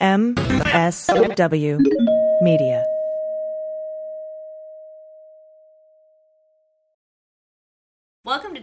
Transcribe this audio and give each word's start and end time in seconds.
MSW 0.00 1.78
Media. 2.42 2.93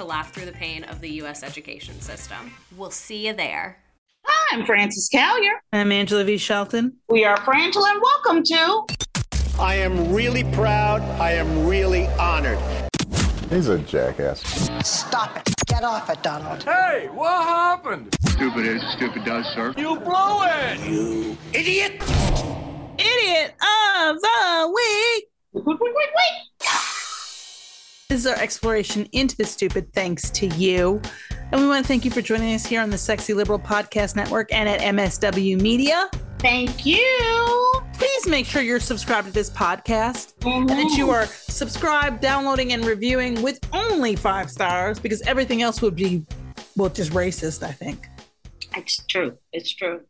to 0.00 0.06
laugh 0.06 0.32
through 0.32 0.46
the 0.46 0.52
pain 0.52 0.82
of 0.84 1.02
the 1.02 1.10
U.S. 1.20 1.42
education 1.42 2.00
system. 2.00 2.52
We'll 2.74 2.90
see 2.90 3.26
you 3.26 3.34
there. 3.34 3.76
Hi, 4.24 4.56
I'm 4.56 4.64
Frances 4.64 5.10
Callier. 5.12 5.58
I'm 5.74 5.92
Angela 5.92 6.24
V. 6.24 6.38
Shelton. 6.38 6.96
We 7.10 7.26
are 7.26 7.36
Frangela, 7.36 7.90
and 7.90 8.00
welcome 8.00 8.42
to. 8.44 8.86
I 9.58 9.74
am 9.74 10.10
really 10.10 10.44
proud. 10.54 11.02
I 11.20 11.32
am 11.32 11.66
really 11.66 12.06
honored. 12.18 12.58
He's 13.50 13.68
a 13.68 13.78
jackass. 13.78 14.40
Stop 14.82 15.36
it. 15.36 15.54
Get 15.66 15.84
off 15.84 16.08
it, 16.08 16.22
Donald. 16.22 16.62
Hey, 16.62 17.08
what 17.12 17.44
happened? 17.44 18.16
Stupid 18.22 18.64
is, 18.64 18.82
stupid 18.96 19.26
does, 19.26 19.44
sir. 19.54 19.74
You 19.76 19.98
blew 19.98 20.44
it! 20.44 20.80
You 20.80 21.36
idiot! 21.52 22.02
Idiot 22.98 23.54
of 24.08 24.16
the 24.18 24.72
week! 24.74 25.28
Wait, 25.52 25.66
wait, 25.66 25.78
wait, 25.80 25.92
wait! 25.94 26.89
This 28.10 28.22
is 28.22 28.26
our 28.26 28.38
exploration 28.42 29.06
into 29.12 29.36
the 29.36 29.44
stupid 29.44 29.92
thanks 29.92 30.30
to 30.30 30.48
you. 30.48 31.00
And 31.52 31.60
we 31.60 31.68
want 31.68 31.84
to 31.84 31.88
thank 31.88 32.04
you 32.04 32.10
for 32.10 32.20
joining 32.20 32.56
us 32.56 32.66
here 32.66 32.80
on 32.80 32.90
the 32.90 32.98
Sexy 32.98 33.34
Liberal 33.34 33.60
Podcast 33.60 34.16
Network 34.16 34.52
and 34.52 34.68
at 34.68 34.80
MSW 34.80 35.60
Media. 35.60 36.10
Thank 36.40 36.84
you. 36.84 37.72
Please 37.92 38.26
make 38.26 38.46
sure 38.46 38.62
you're 38.62 38.80
subscribed 38.80 39.28
to 39.28 39.32
this 39.32 39.48
podcast 39.48 40.34
mm-hmm. 40.40 40.68
and 40.68 40.70
that 40.70 40.96
you 40.98 41.10
are 41.10 41.24
subscribed, 41.26 42.20
downloading, 42.20 42.72
and 42.72 42.84
reviewing 42.84 43.40
with 43.42 43.60
only 43.72 44.16
five 44.16 44.50
stars 44.50 44.98
because 44.98 45.22
everything 45.22 45.62
else 45.62 45.80
would 45.80 45.94
be, 45.94 46.26
well, 46.76 46.88
just 46.88 47.12
racist, 47.12 47.62
I 47.62 47.70
think. 47.70 48.08
It's 48.76 49.04
true. 49.06 49.38
It's 49.52 49.72
true. 49.72 50.00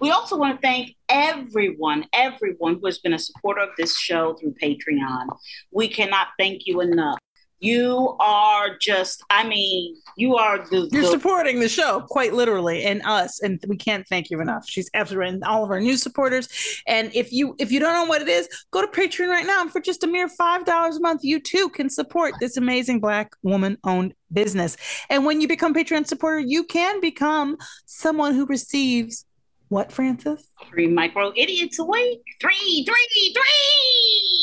We 0.00 0.10
also 0.10 0.36
want 0.36 0.60
to 0.60 0.66
thank 0.66 0.96
everyone, 1.08 2.06
everyone 2.12 2.78
who 2.80 2.86
has 2.86 2.98
been 2.98 3.14
a 3.14 3.18
supporter 3.18 3.60
of 3.60 3.70
this 3.76 3.96
show 3.98 4.34
through 4.34 4.54
Patreon. 4.62 5.26
We 5.70 5.88
cannot 5.88 6.28
thank 6.38 6.66
you 6.66 6.80
enough. 6.80 7.18
You 7.58 8.16
are 8.20 8.76
just, 8.78 9.24
I 9.30 9.48
mean, 9.48 9.96
you 10.18 10.36
are 10.36 10.58
the. 10.58 10.90
You're 10.92 11.04
the, 11.04 11.08
supporting 11.08 11.58
the 11.58 11.70
show 11.70 12.02
quite 12.02 12.34
literally 12.34 12.84
and 12.84 13.00
us, 13.06 13.40
and 13.40 13.58
we 13.66 13.78
can't 13.78 14.06
thank 14.08 14.28
you 14.28 14.42
enough. 14.42 14.68
She's 14.68 14.90
absolutely. 14.92 15.28
And 15.28 15.44
all 15.44 15.64
of 15.64 15.70
our 15.70 15.80
new 15.80 15.96
supporters. 15.96 16.50
And 16.86 17.10
if 17.14 17.32
you 17.32 17.56
if 17.58 17.72
you 17.72 17.80
don't 17.80 17.94
know 17.94 18.04
what 18.04 18.20
it 18.20 18.28
is, 18.28 18.46
go 18.72 18.82
to 18.82 18.88
Patreon 18.88 19.28
right 19.28 19.46
now. 19.46 19.62
And 19.62 19.72
for 19.72 19.80
just 19.80 20.04
a 20.04 20.06
mere 20.06 20.28
five 20.28 20.66
dollars 20.66 20.98
a 20.98 21.00
month, 21.00 21.24
you 21.24 21.40
too 21.40 21.70
can 21.70 21.88
support 21.88 22.34
this 22.40 22.58
amazing 22.58 23.00
Black 23.00 23.32
woman 23.42 23.78
owned 23.84 24.12
business. 24.30 24.76
And 25.08 25.24
when 25.24 25.40
you 25.40 25.48
become 25.48 25.72
Patreon 25.74 26.06
supporter, 26.06 26.40
you 26.40 26.64
can 26.64 27.00
become 27.00 27.56
someone 27.86 28.34
who 28.34 28.44
receives 28.44 29.24
what, 29.68 29.90
Frances? 29.90 30.50
Three 30.68 30.86
micro 30.86 31.32
idiots 31.36 31.78
away. 31.78 32.20
Three, 32.40 32.84
three, 32.84 33.34
three. 33.34 34.36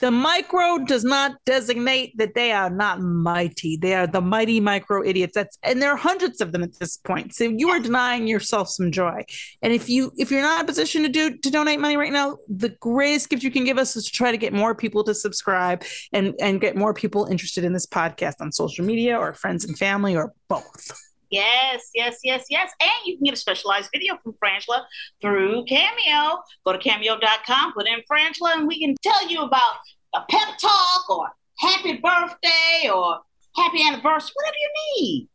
The 0.00 0.10
micro 0.10 0.78
does 0.84 1.04
not 1.04 1.36
designate 1.46 2.18
that 2.18 2.34
they 2.34 2.52
are 2.52 2.68
not 2.68 3.00
mighty. 3.00 3.76
They 3.76 3.94
are 3.94 4.06
the 4.06 4.20
mighty 4.20 4.60
micro 4.60 5.02
idiots. 5.02 5.34
That's 5.34 5.56
and 5.62 5.80
there 5.80 5.90
are 5.92 5.96
hundreds 5.96 6.40
of 6.40 6.52
them 6.52 6.62
at 6.62 6.78
this 6.78 6.96
point. 6.96 7.34
So 7.34 7.44
you 7.44 7.70
are 7.70 7.80
denying 7.80 8.26
yourself 8.26 8.68
some 8.68 8.90
joy. 8.90 9.24
And 9.62 9.72
if 9.72 9.88
you 9.88 10.12
if 10.16 10.30
you're 10.30 10.42
not 10.42 10.58
in 10.58 10.64
a 10.64 10.66
position 10.66 11.04
to 11.04 11.08
do 11.08 11.38
to 11.38 11.50
donate 11.50 11.80
money 11.80 11.96
right 11.96 12.12
now, 12.12 12.38
the 12.48 12.70
greatest 12.80 13.30
gift 13.30 13.44
you 13.44 13.50
can 13.50 13.64
give 13.64 13.78
us 13.78 13.94
is 13.96 14.04
to 14.06 14.12
try 14.12 14.30
to 14.30 14.36
get 14.36 14.52
more 14.52 14.74
people 14.74 15.04
to 15.04 15.14
subscribe 15.14 15.84
and 16.12 16.34
and 16.40 16.60
get 16.60 16.76
more 16.76 16.92
people 16.92 17.26
interested 17.26 17.62
in 17.62 17.72
this 17.72 17.86
podcast 17.86 18.34
on 18.40 18.50
social 18.52 18.84
media 18.84 19.16
or 19.16 19.32
friends 19.32 19.64
and 19.64 19.78
family 19.78 20.16
or 20.16 20.34
both. 20.48 21.03
Yes, 21.34 21.90
yes, 21.94 22.18
yes, 22.22 22.46
yes. 22.48 22.70
And 22.80 22.92
you 23.06 23.16
can 23.16 23.24
get 23.24 23.34
a 23.34 23.36
specialized 23.36 23.90
video 23.92 24.16
from 24.22 24.34
Frangela 24.34 24.84
through 25.20 25.64
Cameo. 25.64 26.38
Go 26.64 26.72
to 26.72 26.78
cameo.com, 26.78 27.72
put 27.72 27.88
in 27.88 28.00
Frangela, 28.08 28.54
and 28.54 28.68
we 28.68 28.78
can 28.78 28.94
tell 29.02 29.28
you 29.28 29.42
about 29.42 29.74
a 30.14 30.20
pep 30.30 30.56
talk 30.60 31.10
or 31.10 31.28
happy 31.58 31.94
birthday 31.94 32.88
or 32.88 33.18
happy 33.56 33.82
anniversary, 33.84 34.32
whatever 34.36 34.56
you 34.60 34.70
need. 34.96 35.28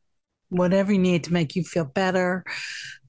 Whatever 0.51 0.93
you 0.93 0.99
need 0.99 1.25
to 1.25 1.33
make 1.33 1.57
you 1.57 1.63
feel 1.63 1.83
better, 1.83 2.45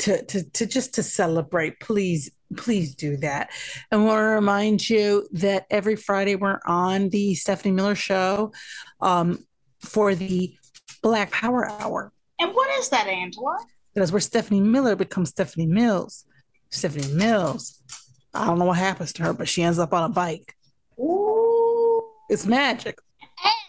to 0.01 0.25
to 0.27 0.43
to 0.51 0.67
just 0.67 0.95
to 0.95 1.05
celebrate, 1.05 1.79
please 1.79 2.29
please 2.57 2.97
do 2.97 3.17
that. 3.19 3.51
And 3.93 4.05
want 4.05 4.19
to 4.19 4.25
remind 4.25 4.91
you 4.91 5.29
that 5.35 5.67
every 5.71 5.95
Friday 5.95 6.35
we're 6.35 6.59
on 6.67 7.11
the 7.11 7.37
Stephanie 7.37 7.73
Miller 7.73 7.95
Show 7.95 8.53
um, 9.01 9.47
for 9.79 10.17
the 10.17 10.57
Black 11.03 11.31
Power 11.31 11.71
Hour. 11.71 12.13
And 12.41 12.53
what 12.53 12.71
is 12.79 12.89
that, 12.89 13.07
Angela? 13.07 13.59
That's 13.95 14.13
where 14.13 14.21
Stephanie 14.21 14.61
Miller 14.61 14.97
becomes 14.97 15.29
Stephanie 15.31 15.67
Mills. 15.67 16.25
Stephanie 16.71 17.13
Mills. 17.13 17.83
I 18.33 18.47
don't 18.47 18.59
know 18.59 18.65
what 18.65 18.79
happens 18.79 19.13
to 19.15 19.25
her, 19.25 19.33
but 19.33 19.49
she 19.49 19.63
ends 19.63 19.79
up 19.79 19.93
on 19.93 20.11
a 20.11 20.13
bike. 20.13 20.57
Ooh. 20.99 22.03
It's 22.29 22.47
magic. 22.47 22.99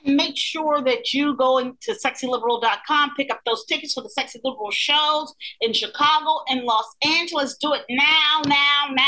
And 0.06 0.16
make 0.16 0.38
sure 0.38 0.84
that 0.84 1.14
you 1.14 1.36
go 1.36 1.58
into 1.58 1.94
sexyliberal.com, 1.94 3.16
pick 3.16 3.32
up 3.32 3.42
those 3.46 3.66
tickets 3.66 3.94
for 3.94 4.04
the 4.04 4.10
Sexy 4.10 4.40
Liberal 4.44 4.72
shows 4.72 5.34
in 5.62 5.74
Chicago 5.74 6.42
and 6.48 6.64
Los 6.64 6.96
Angeles. 7.04 7.58
Do 7.58 7.74
it 7.74 7.84
now, 7.90 8.42
now, 8.46 8.88
now. 8.92 9.06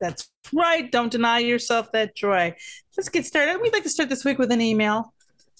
That's 0.00 0.28
right. 0.52 0.90
Don't 0.90 1.10
deny 1.10 1.40
yourself 1.40 1.92
that 1.92 2.14
joy. 2.14 2.54
Let's 2.96 3.08
get 3.08 3.26
started. 3.26 3.60
We'd 3.60 3.72
like 3.72 3.82
to 3.82 3.88
start 3.88 4.08
this 4.08 4.24
week 4.24 4.38
with 4.38 4.52
an 4.52 4.60
email 4.60 5.12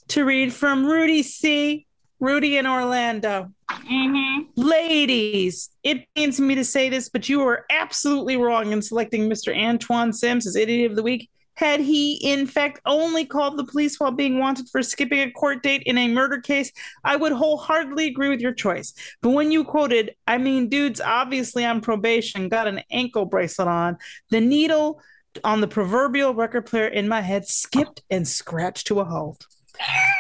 to 0.09 0.25
read 0.25 0.53
from 0.53 0.87
Rudy 0.87 1.23
C. 1.23 1.87
Rudy 2.21 2.57
in 2.57 2.67
Orlando. 2.67 3.51
Mm-hmm. 3.71 4.51
Ladies, 4.57 5.71
it 5.83 6.05
pains 6.15 6.41
me 6.41 6.55
to 6.57 6.65
say 6.65 6.89
this, 6.89 7.09
but 7.09 7.29
you 7.29 7.41
were 7.41 7.65
absolutely 7.71 8.37
wrong 8.37 8.73
in 8.73 8.83
selecting 8.83 9.29
Mr. 9.29 9.57
Antoine 9.57 10.13
Sims 10.13 10.47
as 10.47 10.57
Idiot 10.57 10.91
of 10.91 10.97
the 10.97 11.03
Week. 11.03 11.31
Had 11.55 11.81
he, 11.81 12.15
in 12.15 12.47
fact, 12.47 12.81
only 12.87 13.25
called 13.25 13.57
the 13.57 13.65
police 13.65 13.99
while 13.99 14.13
being 14.13 14.39
wanted 14.39 14.69
for 14.71 14.81
skipping 14.81 15.21
a 15.21 15.31
court 15.33 15.63
date 15.63 15.83
in 15.87 15.99
a 15.99 16.07
murder 16.07 16.41
case, 16.41 16.71
I 17.03 17.17
would 17.17 17.33
wholeheartedly 17.33 18.07
agree 18.07 18.29
with 18.29 18.41
your 18.41 18.53
choice. 18.53 18.95
But 19.23 19.31
when 19.31 19.51
you 19.51 19.65
quoted, 19.65 20.15
I 20.27 20.39
mean, 20.39 20.69
dude's 20.69 21.01
obviously 21.01 21.65
on 21.65 21.81
probation, 21.81 22.49
got 22.49 22.69
an 22.69 22.83
ankle 22.93 23.25
bracelet 23.25 23.67
on, 23.67 23.99
the 24.31 24.41
needle 24.41 25.01
on 25.43 25.61
the 25.61 25.69
proverbial 25.69 26.33
record 26.33 26.67
player 26.67 26.87
in 26.87 27.09
my 27.09 27.23
head 27.23 27.47
skipped 27.47 28.03
and 28.09 28.27
scratched 28.27 28.87
to 28.87 29.01
a 29.01 29.05
halt. 29.05 29.45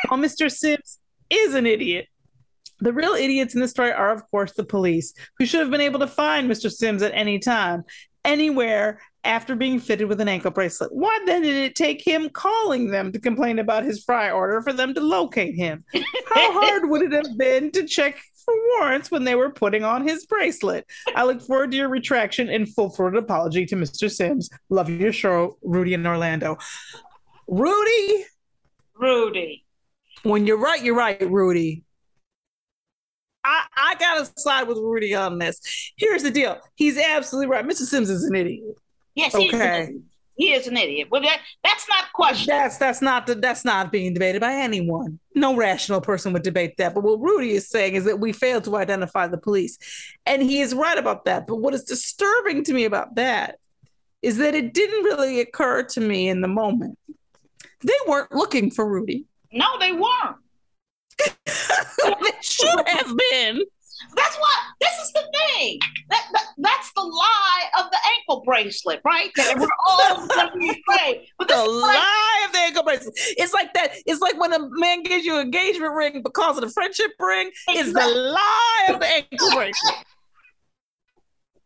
While 0.08 0.20
Mr. 0.20 0.50
Sims 0.50 0.98
is 1.30 1.54
an 1.54 1.66
idiot. 1.66 2.06
The 2.80 2.92
real 2.92 3.14
idiots 3.14 3.54
in 3.54 3.60
this 3.60 3.72
story 3.72 3.92
are, 3.92 4.12
of 4.12 4.22
course, 4.30 4.52
the 4.52 4.64
police, 4.64 5.12
who 5.38 5.46
should 5.46 5.60
have 5.60 5.70
been 5.70 5.80
able 5.80 5.98
to 6.00 6.06
find 6.06 6.48
Mr. 6.48 6.70
Sims 6.70 7.02
at 7.02 7.12
any 7.12 7.40
time, 7.40 7.84
anywhere 8.24 9.00
after 9.24 9.56
being 9.56 9.80
fitted 9.80 10.08
with 10.08 10.20
an 10.20 10.28
ankle 10.28 10.50
bracelet. 10.50 10.92
Why 10.92 11.18
then 11.26 11.42
did 11.42 11.56
it 11.56 11.74
take 11.74 12.02
him 12.06 12.30
calling 12.30 12.90
them 12.90 13.12
to 13.12 13.20
complain 13.20 13.58
about 13.58 13.84
his 13.84 14.04
fry 14.04 14.30
order 14.30 14.62
for 14.62 14.72
them 14.72 14.94
to 14.94 15.00
locate 15.00 15.54
him? 15.54 15.84
How 15.92 16.52
hard 16.60 16.88
would 16.88 17.02
it 17.02 17.12
have 17.12 17.36
been 17.36 17.70
to 17.72 17.84
check 17.84 18.20
for 18.44 18.54
warrants 18.70 19.10
when 19.10 19.24
they 19.24 19.34
were 19.34 19.50
putting 19.50 19.84
on 19.84 20.06
his 20.06 20.24
bracelet? 20.24 20.86
I 21.14 21.24
look 21.24 21.42
forward 21.42 21.72
to 21.72 21.76
your 21.76 21.88
retraction 21.88 22.48
and 22.48 22.72
full 22.72 22.90
throated 22.90 23.22
apology 23.22 23.66
to 23.66 23.76
Mr. 23.76 24.10
Sims. 24.10 24.48
Love 24.70 24.88
your 24.88 25.12
show, 25.12 25.58
Rudy 25.62 25.94
in 25.94 26.06
Orlando. 26.06 26.58
Rudy. 27.48 28.24
Rudy. 28.94 29.64
When 30.22 30.46
you're 30.46 30.58
right, 30.58 30.82
you're 30.82 30.96
right, 30.96 31.20
Rudy. 31.30 31.84
I, 33.44 33.64
I 33.76 33.94
gotta 33.98 34.30
side 34.36 34.68
with 34.68 34.78
Rudy 34.78 35.14
on 35.14 35.38
this. 35.38 35.92
Here's 35.96 36.22
the 36.22 36.30
deal. 36.30 36.58
He's 36.74 36.98
absolutely 36.98 37.48
right. 37.48 37.64
Mr. 37.66 37.82
Sims 37.82 38.10
is 38.10 38.24
an 38.24 38.34
idiot. 38.34 38.62
Yes, 39.14 39.34
he 39.34 39.46
is 39.48 39.54
Okay. 39.54 39.82
idiot. 39.84 40.02
He 40.36 40.52
is 40.52 40.68
an 40.68 40.76
idiot. 40.76 41.08
Well, 41.10 41.22
that, 41.22 41.40
that's 41.64 41.88
not 41.88 42.12
question. 42.12 42.46
That's 42.46 42.78
that's 42.78 43.02
not 43.02 43.26
the, 43.26 43.34
that's 43.34 43.64
not 43.64 43.90
being 43.90 44.14
debated 44.14 44.40
by 44.40 44.52
anyone. 44.54 45.18
No 45.34 45.56
rational 45.56 46.00
person 46.00 46.32
would 46.32 46.42
debate 46.44 46.76
that. 46.78 46.94
But 46.94 47.02
what 47.02 47.20
Rudy 47.20 47.52
is 47.52 47.68
saying 47.68 47.94
is 47.94 48.04
that 48.04 48.20
we 48.20 48.32
failed 48.32 48.62
to 48.64 48.76
identify 48.76 49.26
the 49.26 49.38
police, 49.38 49.78
and 50.26 50.40
he 50.40 50.60
is 50.60 50.74
right 50.74 50.96
about 50.96 51.24
that. 51.24 51.48
But 51.48 51.56
what 51.56 51.74
is 51.74 51.82
disturbing 51.82 52.62
to 52.64 52.72
me 52.72 52.84
about 52.84 53.16
that 53.16 53.58
is 54.22 54.36
that 54.38 54.54
it 54.54 54.74
didn't 54.74 55.04
really 55.04 55.40
occur 55.40 55.82
to 55.84 56.00
me 56.00 56.28
in 56.28 56.40
the 56.40 56.48
moment. 56.48 56.96
They 57.82 57.92
weren't 58.06 58.32
looking 58.32 58.70
for 58.70 58.88
Rudy. 58.88 59.24
No, 59.52 59.66
they 59.78 59.92
weren't. 59.92 60.36
they 62.06 62.32
should 62.40 62.86
have 62.86 63.16
been. 63.30 63.60
That's 64.14 64.36
what. 64.36 64.58
This 64.80 64.94
is 65.04 65.12
the 65.12 65.22
thing. 65.22 65.78
That, 66.10 66.24
that 66.32 66.44
that's 66.58 66.92
the 66.94 67.02
lie 67.02 67.64
of 67.78 67.90
the 67.90 67.98
ankle 68.18 68.42
bracelet, 68.44 69.00
right? 69.04 69.30
That 69.36 69.58
we're 69.58 69.66
all 69.86 70.26
going 70.26 70.60
to. 70.60 70.76
But 71.38 71.48
The 71.48 71.64
lie 71.64 72.44
of 72.46 72.52
the 72.52 72.58
ankle 72.58 72.84
bracelet. 72.84 73.14
It's 73.16 73.52
like 73.52 73.72
that. 73.74 73.92
It's 74.06 74.20
like 74.20 74.38
when 74.38 74.52
a 74.52 74.68
man 74.70 75.02
gives 75.02 75.24
you 75.24 75.34
an 75.36 75.42
engagement 75.42 75.92
ring 75.94 76.22
because 76.22 76.56
of 76.56 76.62
the 76.64 76.70
friendship 76.70 77.10
ring. 77.18 77.50
It's 77.68 77.92
the 77.92 78.06
lie 78.06 78.88
of 78.90 79.00
the 79.00 79.06
ankle 79.06 79.50
bracelet. 79.50 79.94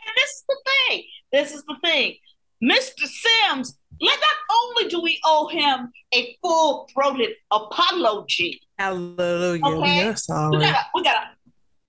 and 0.06 0.14
this 0.16 0.30
is 0.30 0.44
the 0.48 0.56
thing. 0.66 1.04
This 1.32 1.54
is 1.54 1.64
the 1.64 1.76
thing. 1.84 2.16
Mr. 2.62 3.06
Sims, 3.06 3.76
let 4.00 4.18
not 4.18 4.56
only 4.56 4.88
do 4.88 5.00
we 5.00 5.20
owe 5.24 5.48
him 5.48 5.90
a 6.14 6.36
full-throated 6.42 7.30
apology. 7.50 8.60
Hallelujah. 8.78 9.64
Okay. 9.64 9.76
We 9.80 10.00
are 10.02 10.10
We 10.10 10.16
sorry. 10.16 10.58
gotta, 10.58 10.78
we 10.94 11.02
gotta, 11.02 11.28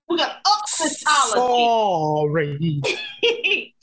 we 0.08 0.16
gotta 0.16 0.34
up 0.46 0.60
this 0.78 1.02
apology. 1.34 2.80
Sorry. 2.82 3.74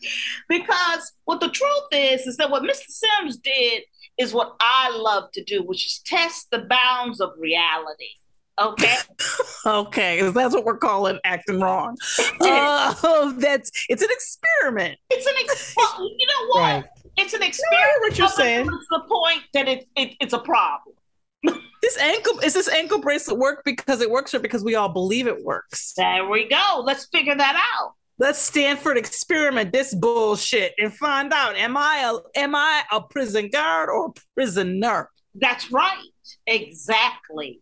because 0.50 1.14
what 1.26 1.40
the 1.40 1.50
truth 1.50 1.88
is 1.92 2.28
is 2.28 2.38
that 2.38 2.50
what 2.52 2.64
Mr. 2.64 2.88
Sims 2.90 3.38
did 3.38 3.84
is 4.18 4.34
what 4.34 4.56
I 4.60 4.92
love 4.96 5.32
to 5.34 5.44
do, 5.44 5.64
which 5.64 5.86
is 5.86 6.02
test 6.06 6.48
the 6.52 6.60
bounds 6.60 7.22
of 7.22 7.32
reality. 7.40 8.06
Okay. 8.62 8.96
Okay, 9.64 10.28
that's 10.32 10.56
what 10.56 10.66
we're 10.66 10.78
calling 10.78 11.20
acting 11.24 11.60
wrong. 11.60 11.96
Oh, 12.42 13.32
that's 13.38 13.70
it's 13.90 14.02
an 14.02 14.10
experiment. 14.10 14.98
It's 15.12 15.28
an 15.28 15.34
ex- 15.44 15.76
well, 15.78 16.10
you 16.18 16.26
know 16.26 16.48
what? 16.48 16.60
Right. 16.62 16.84
It's 17.18 17.34
an 17.36 17.44
experiment. 17.44 17.92
what 18.00 18.18
you're 18.18 18.28
saying. 18.28 18.66
It's 18.66 18.88
the 18.90 19.02
point 19.08 19.42
that 19.54 19.68
it, 19.68 19.88
it 19.96 20.16
it's 20.20 20.34
a 20.34 20.40
problem. 20.40 20.96
This 21.84 21.98
ankle 21.98 22.40
is 22.40 22.54
this 22.54 22.68
ankle 22.70 23.02
bracelet 23.02 23.40
work 23.40 23.64
because 23.66 24.02
it 24.02 24.10
works 24.10 24.34
or 24.36 24.40
because 24.40 24.64
we 24.64 24.76
all 24.76 24.90
believe 24.90 25.26
it 25.28 25.44
works? 25.44 25.94
There 25.98 26.28
we 26.30 26.48
go. 26.48 26.82
Let's 26.84 27.06
figure 27.08 27.36
that 27.36 27.56
out. 27.56 27.94
Let's 28.20 28.38
Stanford 28.38 28.98
experiment 28.98 29.72
this 29.72 29.94
bullshit 29.96 30.74
and 30.78 30.94
find 30.94 31.34
out 31.34 31.56
am 31.56 31.76
I 31.76 32.12
a 32.12 32.40
am 32.40 32.54
I 32.54 32.84
a 32.92 33.02
prison 33.02 33.50
guard 33.50 33.90
or 33.90 34.08
a 34.08 34.12
prisoner? 34.36 35.10
That's 35.34 35.72
right. 35.72 36.06
Exactly. 36.46 37.62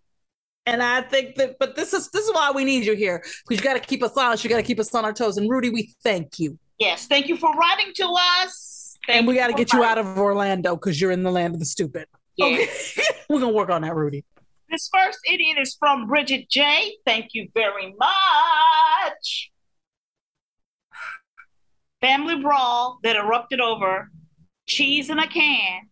And 0.69 0.83
I 0.83 1.01
think 1.01 1.35
that, 1.37 1.57
but 1.57 1.75
this 1.75 1.93
is 1.93 2.09
this 2.11 2.25
is 2.25 2.31
why 2.31 2.51
we 2.51 2.63
need 2.63 2.85
you 2.85 2.95
here 2.95 3.23
because 3.47 3.59
you 3.59 3.63
got 3.63 3.73
to 3.73 3.79
keep 3.79 4.03
us 4.03 4.15
honest. 4.15 4.43
You 4.43 4.51
got 4.51 4.57
to 4.57 4.63
keep 4.63 4.79
us 4.79 4.93
on 4.93 5.03
our 5.03 5.13
toes. 5.13 5.37
And 5.37 5.49
Rudy, 5.49 5.71
we 5.71 5.95
thank 6.03 6.37
you. 6.37 6.59
Yes. 6.77 7.07
Thank 7.07 7.27
you 7.27 7.37
for 7.37 7.51
writing 7.53 7.91
to 7.95 8.15
us. 8.43 8.95
and 9.07 9.25
we 9.25 9.33
got 9.33 9.47
to 9.47 9.53
get 9.53 9.73
you 9.73 9.83
out 9.83 9.97
of 9.97 10.19
Orlando 10.19 10.75
because 10.75 11.01
you're 11.01 11.09
in 11.09 11.23
the 11.23 11.31
land 11.31 11.55
of 11.55 11.59
the 11.59 11.65
stupid. 11.65 12.05
Yeah. 12.37 12.45
Okay, 12.45 12.69
we're 13.29 13.39
gonna 13.39 13.51
work 13.51 13.71
on 13.71 13.81
that, 13.81 13.95
Rudy. 13.95 14.23
This 14.69 14.87
first 14.93 15.17
idiot 15.27 15.57
is 15.59 15.75
from 15.79 16.05
Bridget 16.05 16.47
J. 16.49 16.97
Thank 17.03 17.29
you 17.33 17.49
very 17.55 17.95
much. 17.97 19.51
Family 21.99 22.39
brawl 22.39 22.99
that 23.01 23.15
erupted 23.15 23.59
over 23.59 24.11
cheese 24.67 25.09
in 25.09 25.17
a 25.17 25.27
can 25.27 25.89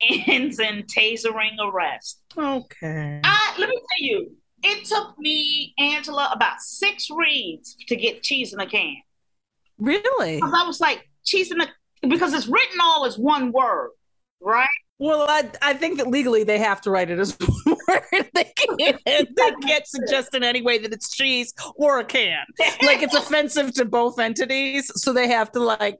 ends 0.00 0.58
in 0.58 0.84
tasering 0.84 1.56
arrest. 1.60 2.20
Okay. 2.36 3.20
I 3.24 3.54
let 3.58 3.68
me 3.68 3.76
tell 3.76 4.06
you, 4.06 4.32
it 4.62 4.84
took 4.84 5.18
me, 5.18 5.74
Angela, 5.78 6.30
about 6.32 6.60
six 6.60 7.08
reads 7.10 7.76
to 7.86 7.96
get 7.96 8.22
cheese 8.22 8.52
in 8.52 8.60
a 8.60 8.66
can. 8.66 8.96
Really? 9.78 10.36
Because 10.36 10.52
I 10.54 10.66
was 10.66 10.80
like, 10.80 11.08
cheese 11.24 11.50
in 11.52 11.60
a 11.60 11.68
because 12.08 12.32
it's 12.32 12.46
written 12.46 12.78
all 12.80 13.04
as 13.04 13.18
one 13.18 13.52
word, 13.52 13.90
right? 14.40 14.68
Well, 14.98 15.26
I 15.28 15.50
I 15.62 15.74
think 15.74 15.98
that 15.98 16.08
legally 16.08 16.42
they 16.42 16.58
have 16.58 16.80
to 16.82 16.90
write 16.90 17.10
it 17.10 17.18
as 17.18 17.36
one 17.64 17.76
word. 17.86 18.30
They 18.34 18.52
can't 18.56 18.76
they 19.04 19.52
can't 19.62 19.86
suggest 19.86 20.34
in 20.34 20.42
any 20.42 20.62
way 20.62 20.78
that 20.78 20.92
it's 20.92 21.10
cheese 21.10 21.54
or 21.76 22.00
a 22.00 22.04
can. 22.04 22.44
Like 22.82 23.02
it's 23.02 23.14
offensive 23.16 23.74
to 23.74 23.84
both 23.84 24.18
entities, 24.18 24.90
so 24.96 25.12
they 25.12 25.28
have 25.28 25.52
to 25.52 25.60
like 25.60 25.98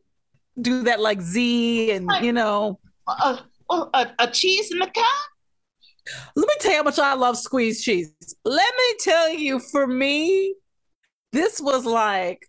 do 0.60 0.82
that 0.84 1.00
like 1.00 1.20
Z 1.20 1.92
and 1.92 2.10
you 2.22 2.32
know. 2.32 2.80
A, 3.06 3.40
Oh, 3.68 3.90
a, 3.94 4.08
a 4.18 4.30
cheese 4.30 4.72
in 4.72 4.78
the 4.78 4.86
can? 4.86 5.04
Let 6.36 6.48
me 6.48 6.54
tell 6.60 6.72
you 6.72 6.78
how 6.78 6.84
much 6.84 6.98
I 6.98 7.14
love 7.14 7.36
squeezed 7.36 7.84
cheese. 7.84 8.12
Let 8.44 8.74
me 8.76 8.94
tell 9.00 9.30
you, 9.30 9.58
for 9.58 9.86
me, 9.86 10.54
this 11.32 11.60
was 11.60 11.84
like 11.84 12.46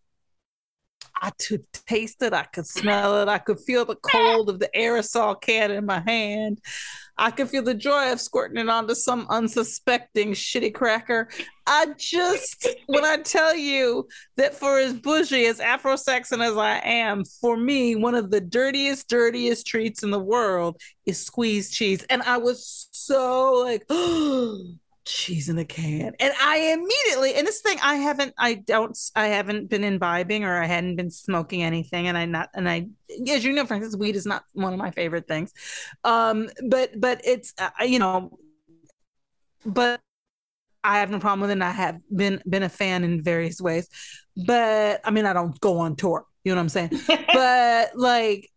I 1.21 1.31
could 1.31 1.65
taste 1.73 2.21
it, 2.21 2.33
I 2.33 2.43
could 2.43 2.65
smell 2.65 3.21
it, 3.21 3.27
I 3.27 3.39
could 3.39 3.59
feel 3.59 3.85
the 3.85 3.95
cold 3.95 4.49
of 4.49 4.59
the 4.59 4.69
aerosol 4.75 5.39
can 5.41 5.71
in 5.71 5.85
my 5.85 6.01
hand. 6.05 6.59
I 7.19 7.31
could 7.31 7.49
feel 7.49 7.63
the 7.63 7.73
joy 7.73 8.11
of 8.11 8.21
squirting 8.21 8.57
it 8.57 8.69
onto 8.69 8.95
some 8.95 9.27
unsuspecting 9.29 10.31
shitty 10.31 10.73
cracker. 10.73 11.29
I 11.67 11.87
just, 11.97 12.67
when 12.87 13.03
I 13.03 13.17
tell 13.17 13.53
you 13.53 14.07
that 14.37 14.55
for 14.55 14.79
as 14.79 14.93
bougie, 14.93 15.45
as 15.45 15.59
Afro 15.59 15.97
Saxon 15.97 16.41
as 16.41 16.55
I 16.55 16.79
am, 16.79 17.25
for 17.25 17.57
me, 17.57 17.95
one 17.95 18.15
of 18.15 18.31
the 18.31 18.39
dirtiest, 18.39 19.09
dirtiest 19.09 19.67
treats 19.67 20.01
in 20.01 20.11
the 20.11 20.19
world 20.19 20.81
is 21.05 21.23
squeezed 21.23 21.73
cheese. 21.73 22.05
And 22.09 22.21
I 22.21 22.37
was 22.37 22.87
so 22.93 23.63
like, 23.65 23.83
oh, 23.89 24.75
cheese 25.09 25.49
in 25.49 25.57
a 25.57 25.65
can. 25.65 26.13
And 26.19 26.33
I 26.39 26.57
immediately, 26.73 27.35
and 27.35 27.45
this 27.45 27.61
thing, 27.61 27.77
I 27.81 27.95
haven't, 27.95 28.33
I 28.37 28.53
don't, 28.55 28.97
I 29.15 29.27
haven't 29.27 29.69
been 29.69 29.83
imbibing 29.83 30.43
or 30.43 30.61
I 30.61 30.65
hadn't 30.65 30.95
been 30.95 31.09
smoking 31.09 31.63
anything. 31.63 32.07
And 32.07 32.17
I 32.17 32.25
not, 32.25 32.49
and 32.53 32.69
I, 32.69 32.87
as 33.27 33.43
you 33.43 33.53
know, 33.53 33.65
Frances, 33.65 33.97
weed 33.97 34.15
is 34.15 34.25
not 34.25 34.43
one 34.53 34.71
of 34.71 34.79
my 34.79 34.91
favorite 34.91 35.27
things. 35.27 35.53
Um, 36.03 36.49
but, 36.67 36.99
but 36.99 37.21
it's, 37.23 37.53
uh, 37.57 37.69
you 37.83 37.99
know, 37.99 38.37
but 39.65 39.99
I 40.83 40.99
have 40.99 41.09
no 41.09 41.19
problem 41.19 41.41
with 41.41 41.49
it. 41.49 41.53
And 41.53 41.63
I 41.63 41.71
have 41.71 41.99
been, 42.15 42.41
been 42.47 42.63
a 42.63 42.69
fan 42.69 43.03
in 43.03 43.23
various 43.23 43.59
ways. 43.59 43.89
But 44.45 45.01
I 45.03 45.11
mean, 45.11 45.25
I 45.25 45.33
don't 45.33 45.59
go 45.59 45.79
on 45.79 45.95
tour, 45.95 46.25
you 46.43 46.53
know 46.53 46.57
what 46.57 46.61
I'm 46.61 46.69
saying? 46.69 46.91
but 47.33 47.95
like, 47.95 48.49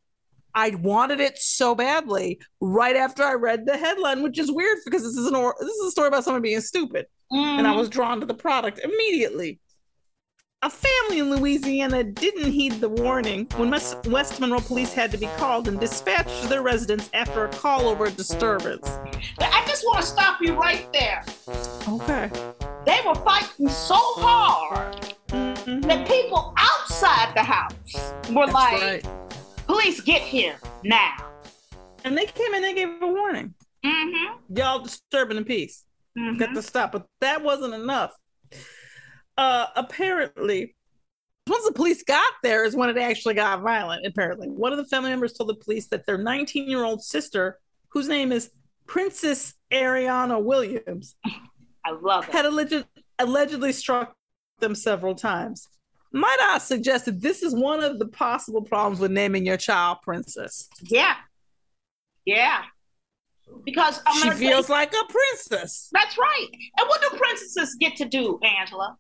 I 0.55 0.71
wanted 0.71 1.21
it 1.21 1.39
so 1.39 1.75
badly 1.75 2.41
right 2.61 2.97
after 2.97 3.23
I 3.23 3.35
read 3.35 3.67
the 3.67 3.77
headline, 3.77 4.23
which 4.23 4.39
is 4.39 4.51
weird 4.51 4.79
because 4.85 5.03
this 5.03 5.17
is 5.17 5.27
an 5.27 5.35
or- 5.35 5.57
this 5.61 5.69
is 5.69 5.89
a 5.89 5.91
story 5.91 6.09
about 6.09 6.25
someone 6.25 6.43
being 6.43 6.61
stupid, 6.61 7.07
and 7.31 7.67
I 7.67 7.73
mm. 7.73 7.77
was 7.77 7.89
drawn 7.89 8.21
to 8.21 8.27
the 8.27 8.35
product 8.35 8.81
immediately. 8.83 9.61
A 10.65 10.71
family 10.71 11.19
in 11.19 11.29
Louisiana 11.29 12.05
didn't 12.05 12.53
heed 12.53 12.75
the 12.75 12.89
warning 12.89 13.49
when 13.57 13.69
West, 13.69 14.39
Monroe 14.39 14.61
police 14.61 14.93
had 14.93 15.11
to 15.11 15.19
be 15.19 15.29
called 15.37 15.67
and 15.67 15.81
dispatched 15.81 16.41
to 16.43 16.47
their 16.47 16.63
residence 16.63 17.11
after 17.15 17.45
a 17.45 17.49
call 17.49 17.89
over 17.89 18.05
a 18.05 18.11
disturbance. 18.13 18.89
I 19.41 19.65
just 19.67 19.85
want 19.85 20.03
to 20.03 20.07
stop 20.07 20.41
you 20.41 20.55
right 20.55 20.87
there. 20.93 21.25
Okay. 21.89 22.31
They 22.87 23.01
were 23.05 23.17
fighting 23.17 23.69
so 23.69 23.97
hard 23.97 25.15
mm-hmm. 25.29 25.81
that 25.81 26.07
people 26.07 26.55
outside 26.57 27.35
the 27.35 27.43
house 27.43 28.13
were 28.31 28.47
That's 28.47 28.53
like, 28.53 28.81
right. 28.81 29.07
Police 29.73 30.01
get 30.03 30.21
here 30.21 30.59
now. 30.85 31.15
And 32.05 32.17
they 32.17 32.27
came 32.27 32.53
and 32.55 32.63
they 32.63 32.75
gave 32.75 32.89
a 33.01 33.07
warning. 33.07 33.55
Mm-hmm. 33.85 34.57
Y'all 34.57 34.81
disturbing 34.83 35.37
the 35.37 35.45
peace. 35.45 35.85
Got 36.39 36.55
to 36.55 36.63
stop. 36.63 36.93
But 36.93 37.07
that 37.21 37.43
wasn't 37.43 37.75
enough. 37.75 38.13
Uh 39.39 39.67
apparently, 39.77 40.77
once 41.47 41.65
the 41.65 41.73
police 41.73 42.03
got 42.03 42.33
there 42.43 42.65
is 42.65 42.77
when 42.77 42.91
it 42.91 42.99
actually 42.99 43.33
got 43.33 43.63
violent, 43.63 44.05
apparently. 44.05 44.49
One 44.49 44.73
of 44.73 44.79
the 44.79 44.85
family 44.85 45.09
members 45.09 45.33
told 45.33 45.49
the 45.49 45.55
police 45.55 45.89
that 45.89 46.05
their 46.05 46.19
19-year-old 46.19 47.03
sister, 47.03 47.59
whose 47.89 48.09
name 48.09 48.31
is 48.31 48.51
Princess 48.87 49.55
Ariana 49.73 50.43
Williams, 50.43 51.17
I 51.85 51.93
love 51.93 52.29
it. 52.29 52.33
had 52.33 52.45
alleged, 52.45 52.85
allegedly 53.19 53.73
struck 53.73 54.15
them 54.61 54.75
several 54.75 55.15
times. 55.15 55.67
Might 56.13 56.39
I 56.41 56.59
suggest 56.59 57.07
that 57.07 57.21
this 57.21 57.43
is 57.43 57.55
one 57.55 57.83
of 57.83 57.99
the 57.99 58.07
possible 58.07 58.63
problems 58.63 59.01
with 59.01 59.11
naming 59.11 59.47
your 59.47 59.57
child 59.57 59.99
princess? 60.03 60.69
Yeah. 60.83 61.15
Yeah. 62.25 62.63
Because 63.65 64.01
I'm 64.07 64.23
she 64.23 64.31
feels 64.39 64.69
you- 64.69 64.75
like 64.75 64.93
a 64.93 65.05
princess. 65.13 65.89
That's 65.93 66.17
right. 66.19 66.49
And 66.79 66.89
what 66.89 67.01
do 67.01 67.17
princesses 67.17 67.77
get 67.81 67.97
to 67.97 68.05
do, 68.05 68.39
Angela? 68.43 68.97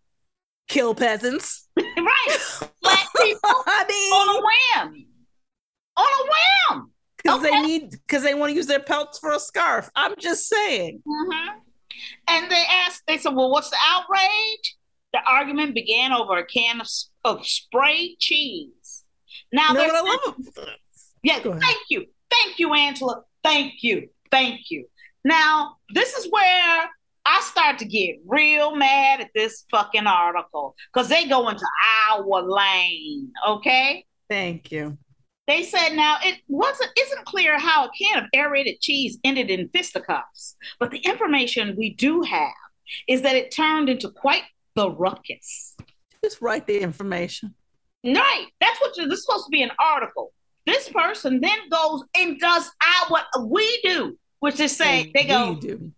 Kill 0.68 0.94
peasants. 0.94 1.68
right. 1.76 2.38
Black 2.82 3.06
people 3.20 3.40
I 3.66 3.84
mean, 3.88 4.12
on 4.12 4.28
a 4.28 4.90
whim. 4.92 5.06
On 5.96 6.06
a 6.06 6.74
whim. 6.76 6.90
because 7.18 7.42
they 7.42 7.60
need 7.60 7.90
because 7.90 8.22
they 8.22 8.34
want 8.34 8.50
to 8.50 8.56
use 8.56 8.66
their 8.66 8.80
pelts 8.80 9.18
for 9.18 9.32
a 9.32 9.38
scarf. 9.38 9.90
I'm 9.94 10.14
just 10.18 10.48
saying. 10.48 11.02
hmm 11.06 11.48
And 12.28 12.50
they 12.50 12.64
asked, 12.70 13.02
they 13.06 13.18
said, 13.18 13.34
well, 13.34 13.50
what's 13.50 13.68
the 13.70 13.76
outrage? 13.86 14.76
The 15.12 15.20
argument 15.26 15.74
began 15.74 16.12
over 16.12 16.36
a 16.38 16.46
can 16.46 16.80
of, 16.80 16.88
of 17.24 17.46
spray 17.46 18.16
cheese. 18.18 19.04
Now, 19.52 19.68
You 19.68 19.74
know 19.74 19.80
there's 19.80 19.92
what 19.92 20.20
I 20.58 20.64
love? 20.64 20.68
yeah, 21.22 21.38
thank 21.40 21.78
you. 21.90 22.06
Thank 22.30 22.58
you, 22.58 22.72
Angela. 22.72 23.22
Thank 23.44 23.82
you. 23.82 24.08
Thank 24.30 24.70
you. 24.70 24.86
Now, 25.24 25.76
this 25.92 26.14
is 26.16 26.30
where 26.30 26.90
I 27.24 27.40
start 27.42 27.78
to 27.78 27.84
get 27.84 28.16
real 28.26 28.74
mad 28.74 29.20
at 29.20 29.30
this 29.34 29.64
fucking 29.70 30.06
article 30.06 30.74
because 30.92 31.08
they 31.08 31.26
go 31.26 31.48
into 31.48 31.66
our 32.08 32.42
lane, 32.42 33.30
okay? 33.46 34.04
Thank 34.30 34.72
you. 34.72 34.96
They 35.46 35.64
said 35.64 35.90
now 35.90 36.16
it 36.22 36.38
wasn't 36.48 36.90
isn't 36.98 37.26
clear 37.26 37.58
how 37.58 37.84
a 37.86 37.90
can 38.00 38.22
of 38.24 38.30
aerated 38.32 38.80
cheese 38.80 39.18
ended 39.24 39.50
in 39.50 39.68
fisticuffs, 39.68 40.56
but 40.80 40.90
the 40.90 40.98
information 40.98 41.74
we 41.76 41.94
do 41.94 42.22
have 42.22 42.52
is 43.08 43.22
that 43.22 43.36
it 43.36 43.50
turned 43.54 43.88
into 43.88 44.08
quite 44.08 44.42
the 44.74 44.90
ruckus. 44.90 45.76
Just 46.24 46.40
write 46.40 46.66
the 46.66 46.80
information. 46.80 47.54
Right. 48.04 48.46
That's 48.60 48.80
what 48.80 48.96
you're, 48.96 49.08
this 49.08 49.20
is 49.20 49.26
supposed 49.26 49.46
to 49.46 49.50
be 49.50 49.62
an 49.62 49.70
article. 49.78 50.32
This 50.66 50.88
person 50.88 51.40
then 51.40 51.58
goes 51.70 52.04
and 52.16 52.38
does 52.38 52.70
our, 52.82 53.08
what 53.08 53.26
we 53.44 53.80
do, 53.82 54.18
which 54.40 54.60
is 54.60 54.76
say, 54.76 55.10
they 55.14 55.24
go, 55.24 55.52
We 55.52 55.60
do. 55.60 55.92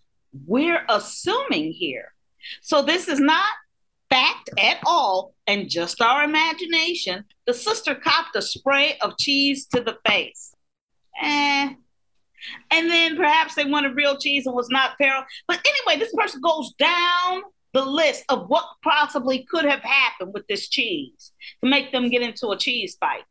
we're 0.46 0.84
assuming 0.88 1.72
here. 1.72 2.12
So 2.62 2.82
this 2.82 3.08
is 3.08 3.20
not 3.20 3.48
fact 4.10 4.50
at 4.58 4.78
all 4.86 5.34
and 5.46 5.68
just 5.68 6.00
our 6.00 6.24
imagination. 6.24 7.24
The 7.46 7.54
sister 7.54 7.94
copped 7.94 8.36
a 8.36 8.42
spray 8.42 8.96
of 9.00 9.18
cheese 9.18 9.66
to 9.74 9.80
the 9.80 9.96
face. 10.06 10.54
Eh. 11.22 11.74
And 12.70 12.90
then 12.90 13.16
perhaps 13.16 13.54
they 13.54 13.64
wanted 13.64 13.96
real 13.96 14.18
cheese 14.18 14.46
and 14.46 14.54
was 14.54 14.68
not 14.70 14.96
feral. 14.98 15.24
But 15.48 15.66
anyway, 15.66 15.98
this 15.98 16.12
person 16.14 16.40
goes 16.42 16.72
down 16.78 17.42
the 17.74 17.84
list 17.84 18.24
of 18.28 18.48
what 18.48 18.64
possibly 18.82 19.44
could 19.50 19.64
have 19.64 19.82
happened 19.82 20.32
with 20.32 20.46
this 20.46 20.68
cheese 20.68 21.32
to 21.62 21.68
make 21.68 21.92
them 21.92 22.08
get 22.08 22.22
into 22.22 22.48
a 22.48 22.56
cheese 22.56 22.96
fight. 22.98 23.24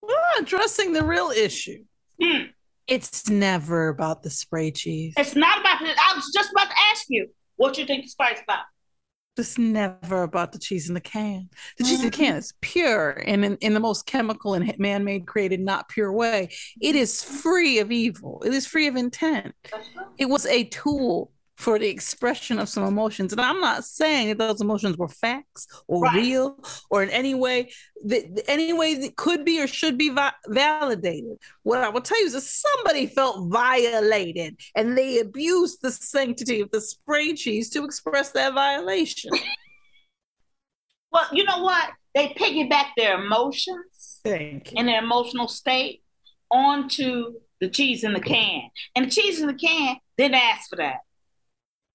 We're 0.00 0.14
not 0.14 0.42
addressing 0.42 0.92
the 0.92 1.04
real 1.04 1.30
issue. 1.30 1.84
Hmm. 2.22 2.44
It's 2.86 3.28
never 3.28 3.88
about 3.88 4.22
the 4.22 4.30
spray 4.30 4.70
cheese. 4.70 5.14
It's 5.16 5.36
not 5.36 5.60
about 5.60 5.82
I 5.82 6.12
was 6.14 6.30
just 6.34 6.52
about 6.52 6.70
to 6.70 6.76
ask 6.90 7.04
you 7.08 7.28
what 7.56 7.76
you 7.78 7.84
think 7.84 8.04
the 8.04 8.12
fight's 8.16 8.40
about. 8.42 8.64
It's 9.36 9.56
never 9.56 10.24
about 10.24 10.52
the 10.52 10.58
cheese 10.58 10.88
in 10.88 10.94
the 10.94 11.00
can. 11.00 11.48
The 11.78 11.84
cheese 11.84 12.00
in 12.00 12.10
the 12.10 12.16
can 12.16 12.36
is 12.36 12.52
pure 12.60 13.22
and 13.24 13.44
in, 13.44 13.56
in 13.56 13.72
the 13.72 13.80
most 13.80 14.04
chemical 14.04 14.54
and 14.54 14.78
man 14.78 15.04
made, 15.04 15.26
created, 15.26 15.60
not 15.60 15.88
pure 15.88 16.12
way. 16.12 16.50
It 16.80 16.94
is 16.94 17.24
free 17.24 17.78
of 17.78 17.90
evil, 17.90 18.42
it 18.44 18.52
is 18.52 18.66
free 18.66 18.88
of 18.88 18.96
intent. 18.96 19.54
It 20.18 20.26
was 20.26 20.44
a 20.46 20.64
tool 20.64 21.32
for 21.56 21.78
the 21.78 21.88
expression 21.88 22.58
of 22.58 22.68
some 22.68 22.82
emotions. 22.84 23.32
And 23.32 23.40
I'm 23.40 23.60
not 23.60 23.84
saying 23.84 24.28
that 24.28 24.38
those 24.38 24.60
emotions 24.60 24.96
were 24.96 25.08
facts 25.08 25.66
or 25.86 26.02
Right. 26.02 26.16
real 26.16 26.58
or 26.90 27.02
in 27.02 27.10
any 27.10 27.34
way 27.34 27.70
that 28.04 28.42
any 28.48 28.72
way 28.72 28.94
that 28.94 29.16
could 29.16 29.44
be 29.44 29.60
or 29.62 29.66
should 29.68 29.96
be 29.96 30.08
va- 30.08 30.34
validated. 30.48 31.36
What 31.62 31.78
I 31.78 31.88
will 31.88 32.00
tell 32.00 32.18
you 32.20 32.26
is 32.26 32.32
that 32.32 32.40
somebody 32.40 33.06
felt 33.06 33.48
violated 33.52 34.58
and 34.74 34.96
they 34.98 35.18
abused 35.20 35.78
the 35.82 35.92
sanctity 35.92 36.60
of 36.60 36.70
the 36.72 36.80
spray 36.80 37.34
cheese 37.34 37.70
to 37.70 37.84
express 37.84 38.30
that 38.32 38.54
violation. 38.54 39.30
Well, 41.12 41.26
you 41.30 41.44
know 41.44 41.62
what? 41.62 41.90
They 42.14 42.28
piggyback 42.28 42.92
their 42.96 43.22
emotions 43.22 44.20
Thank 44.24 44.72
you. 44.72 44.78
and 44.78 44.88
their 44.88 45.02
emotional 45.02 45.46
state 45.46 46.02
onto 46.50 47.34
the 47.60 47.68
cheese 47.68 48.02
in 48.02 48.14
the 48.14 48.20
can. 48.20 48.62
And 48.96 49.06
the 49.06 49.10
cheese 49.10 49.38
in 49.40 49.46
the 49.46 49.52
can 49.54 49.96
didn't 50.16 50.36
ask 50.36 50.70
for 50.70 50.76
that. 50.76 51.00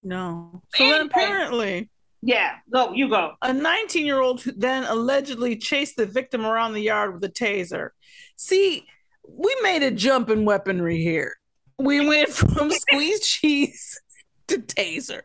No. 0.03 0.61
So 0.75 0.83
then 0.83 0.93
Anyway. 0.93 1.07
apparently 1.07 1.89
Yeah, 2.21 2.55
go, 2.71 2.93
you 2.93 3.09
go. 3.09 3.33
a 3.41 3.53
19 3.53 4.05
year 4.05 4.19
old 4.21 4.43
then 4.57 4.83
allegedly 4.85 5.55
chased 5.57 5.95
the 5.97 6.05
victim 6.05 6.45
around 6.45 6.73
the 6.73 6.81
yard 6.81 7.13
with 7.13 7.23
a 7.23 7.29
taser. 7.29 7.89
See, 8.35 8.85
we 9.27 9.55
made 9.61 9.83
a 9.83 9.91
jump 9.91 10.29
in 10.29 10.45
weaponry 10.45 11.01
here. 11.01 11.35
We 11.79 12.07
went 12.07 12.29
from 12.29 12.71
squeeze 12.85 13.27
cheese 13.27 13.99
to 14.47 14.57
taser, 14.59 15.21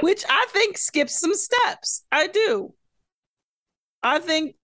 which 0.00 0.24
I 0.28 0.46
think 0.50 0.78
skips 0.78 1.18
some 1.20 1.34
steps. 1.34 2.04
I 2.12 2.28
do. 2.28 2.74
I 4.02 4.20
think 4.20 4.54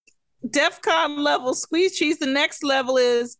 DEFCON 0.46 1.18
level 1.18 1.54
squeeze 1.54 1.96
cheese, 1.96 2.18
the 2.18 2.26
next 2.26 2.62
level 2.62 2.96
is 2.96 3.36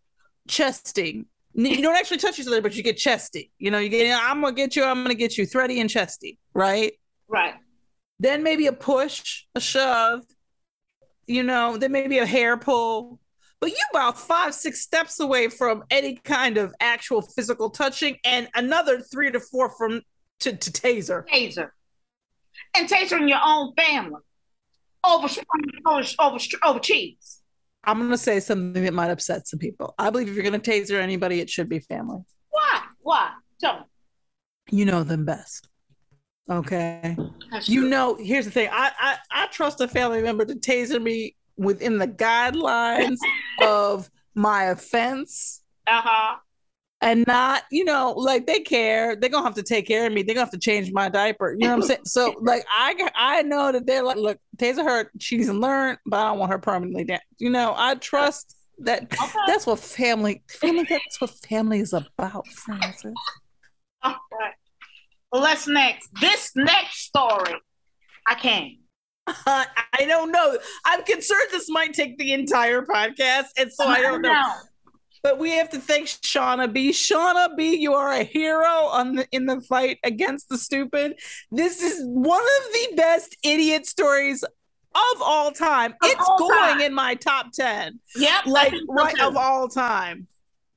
chesting. 0.49 1.27
You 1.57 1.81
don't 1.83 1.97
actually 1.97 2.19
touch 2.19 2.39
each 2.39 2.47
other, 2.49 2.61
but 2.61 2.75
you 2.75 2.83
get 2.83 2.97
chesty. 2.97 3.53
You 3.59 3.71
know, 3.71 3.79
you 3.79 3.89
get, 3.89 4.19
I'm 4.21 4.41
going 4.41 4.55
to 4.55 4.61
get 4.61 4.75
you, 4.75 4.85
I'm 4.85 4.97
going 4.97 5.09
to 5.09 5.15
get 5.15 5.39
you, 5.39 5.47
thready 5.47 5.81
and 5.81 5.89
chesty, 5.89 6.39
right? 6.53 6.95
Right. 7.29 7.55
then 8.19 8.43
maybe 8.43 8.67
a 8.67 8.73
push, 8.73 9.45
a 9.55 9.61
shove, 9.61 10.23
you 11.27 11.43
know, 11.43 11.77
then 11.77 11.93
maybe 11.93 12.19
a 12.19 12.27
hair 12.27 12.57
pull. 12.57 13.21
But 13.61 13.71
you 13.71 13.77
about 13.93 14.19
five, 14.19 14.55
six 14.55 14.81
steps 14.81 15.21
away 15.21 15.49
from 15.49 15.85
any 15.91 16.17
kind 16.17 16.59
of 16.59 16.75
actual 16.81 17.23
physical 17.23 17.71
touching, 17.71 18.19
and 18.25 18.49
another 18.55 19.01
three 19.01 19.31
to 19.31 19.41
four 19.41 19.71
from 19.71 20.03
to, 20.41 20.57
to 20.57 20.71
taser. 20.73 21.27
Taser. 21.29 21.71
And 22.77 22.89
tasering 22.89 23.29
your 23.29 23.41
own 23.45 23.75
family 23.75 24.21
over, 25.05 25.29
over, 25.87 26.05
over, 26.19 26.39
over 26.65 26.79
cheese. 26.81 27.41
I'm 27.87 27.99
gonna 28.01 28.17
say 28.19 28.41
something 28.41 28.83
that 28.85 28.95
might 28.95 29.11
upset 29.11 29.47
some 29.49 29.59
people. 29.59 29.95
I 29.99 30.11
believe 30.11 30.29
if 30.29 30.35
you're 30.35 30.45
gonna 30.45 30.59
taser 30.59 31.01
anybody, 31.01 31.41
it 31.41 31.49
should 31.51 31.69
be 31.69 31.79
family. 31.81 32.21
Why? 32.51 32.81
Why? 33.01 33.31
Tell 33.61 33.81
me. 33.81 33.85
You 34.71 34.85
know 34.87 35.03
them 35.05 35.25
best. 35.25 35.69
Okay. 36.51 37.17
That's 37.51 37.69
You 37.69 37.83
true. 37.83 37.89
know, 37.91 38.15
here's 38.17 38.45
the 38.45 38.51
thing. 38.51 38.69
I 38.73 38.91
I, 38.99 39.17
I 39.31 39.47
trust 39.49 39.81
a 39.81 39.89
family 39.89 40.23
member 40.23 40.45
to 40.45 40.55
taser 40.55 41.03
me 41.03 41.37
within 41.57 41.99
the 41.99 42.09
guidelines 42.09 43.19
of 43.63 44.11
my 44.35 44.65
offense 44.65 45.63
Uh-huh. 45.87 46.37
And 47.05 47.27
not, 47.27 47.65
you 47.71 47.85
know, 47.85 48.15
like 48.17 48.47
they 48.47 48.61
care. 48.61 49.15
They're 49.15 49.29
gonna 49.29 49.45
have 49.45 49.57
to 49.57 49.63
take 49.63 49.87
care 49.87 50.07
of 50.07 50.13
me. 50.13 50.23
They're 50.23 50.35
gonna 50.35 50.47
have 50.47 50.53
to 50.53 50.59
change 50.59 50.91
my 50.91 51.11
diaper. 51.11 51.53
You 51.53 51.59
know 51.59 51.77
what 51.77 51.83
I'm 51.83 51.83
saying? 51.83 52.01
So 52.07 52.35
like 52.41 52.65
I 52.69 53.11
I 53.15 53.43
know 53.43 53.73
that 53.73 53.87
they're 53.87 54.03
like, 54.03 54.17
look, 54.17 54.39
Taser 54.57 54.85
her, 54.85 55.11
she 55.21 55.37
needs 55.37 55.51
to 55.51 55.55
learn, 55.55 55.99
but 56.07 56.19
I 56.19 56.29
don't 56.31 56.39
want 56.39 56.51
her 56.51 56.59
permanently 56.59 57.05
down. 57.05 57.21
You 57.39 57.51
know, 57.51 57.75
I 57.77 57.97
trust 57.97 58.57
that 58.79 59.15
that's 59.47 59.67
what 59.67 59.81
family 59.81 60.43
family 60.49 60.87
that's 60.89 61.21
what 61.21 61.31
family 61.47 61.81
is 61.81 61.93
about, 61.93 62.49
Frances. 62.49 63.15
All 64.03 64.17
right. 64.33 64.55
Well, 65.31 65.43
let's 65.43 65.67
next. 65.67 66.09
This 66.21 66.53
next 66.57 67.03
story. 67.03 67.55
I 68.27 68.35
can't. 68.35 68.73
Uh, 69.27 69.35
I 69.93 70.05
don't 70.07 70.33
know. 70.33 70.59
I'm 70.85 71.03
concerned 71.05 71.49
this 71.51 71.69
might 71.69 71.93
take 71.93 72.19
the 72.19 72.33
entire 72.33 72.83
podcast, 72.83 73.47
and 73.59 73.73
so 73.73 73.87
I 73.87 74.01
don't 74.01 74.23
know. 74.23 74.53
But 75.25 75.39
we 75.39 75.53
have 75.53 75.71
to 75.71 75.79
thank 75.79 76.07
Shauna 76.07 76.71
B. 76.71 76.91
Shauna 76.91 77.57
B, 77.57 77.77
you 77.77 77.95
are 77.95 78.13
a 78.13 78.25
hero 78.25 78.69
on 78.69 79.17
the 79.17 79.27
in 79.33 79.47
the 79.47 79.63
fight 79.63 79.99
against 80.05 80.51
the 80.51 80.59
stupid. 80.59 81.19
This 81.51 81.81
is 81.81 82.03
one 82.05 82.43
of 82.43 82.73
the 82.73 82.97
best 82.97 83.35
idiot 83.43 83.87
stories 83.87 84.45
of 84.45 85.23
all 85.23 85.51
time. 85.51 85.95
it's 86.03 86.29
all 86.29 86.39
going 86.39 86.75
time. 86.75 86.81
in 86.83 86.93
my 86.93 87.15
top 87.15 87.53
ten, 87.53 88.01
Yep. 88.17 88.47
Like 88.47 88.75
right 88.87 89.19
of 89.19 89.35
all 89.35 89.67
time. 89.67 90.29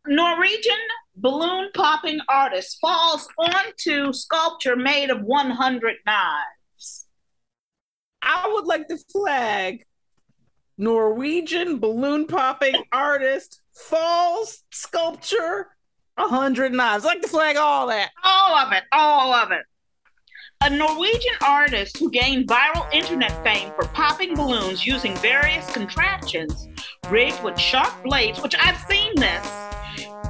Norwegian 0.08 0.74
balloon 1.18 1.70
popping 1.76 2.20
artist 2.30 2.78
falls 2.80 3.28
onto 3.38 4.14
sculpture 4.14 4.78
made 4.78 5.10
of 5.10 5.24
100 5.24 5.96
knives. 6.06 7.06
I 8.22 8.50
would 8.54 8.66
like 8.66 8.88
to 8.88 8.98
flag 9.12 9.86
Norwegian 10.78 11.80
balloon 11.80 12.28
popping 12.28 12.76
artist 12.92 13.62
falls 13.74 14.64
sculpture. 14.72 15.70
A 16.18 16.28
hundred 16.28 16.74
knives. 16.74 17.04
Like 17.04 17.22
to 17.22 17.28
flag 17.28 17.58
all 17.58 17.88
that. 17.88 18.10
All 18.24 18.56
of 18.56 18.72
it, 18.74 18.84
all 18.92 19.34
of 19.34 19.52
it. 19.52 19.64
A 20.62 20.70
Norwegian 20.70 21.36
artist 21.46 21.98
who 21.98 22.10
gained 22.10 22.48
viral 22.48 22.92
internet 22.92 23.44
fame 23.44 23.72
for 23.76 23.88
popping 23.90 24.36
balloons 24.36 24.88
using 24.88 25.16
various 25.18 25.72
contraptions 25.72 26.68
rigged 27.10 27.44
with 27.44 27.60
sharp 27.60 28.04
blades, 28.04 28.42
which 28.42 28.56
I've 28.60 28.80
seen 28.90 29.14
this, 29.16 29.48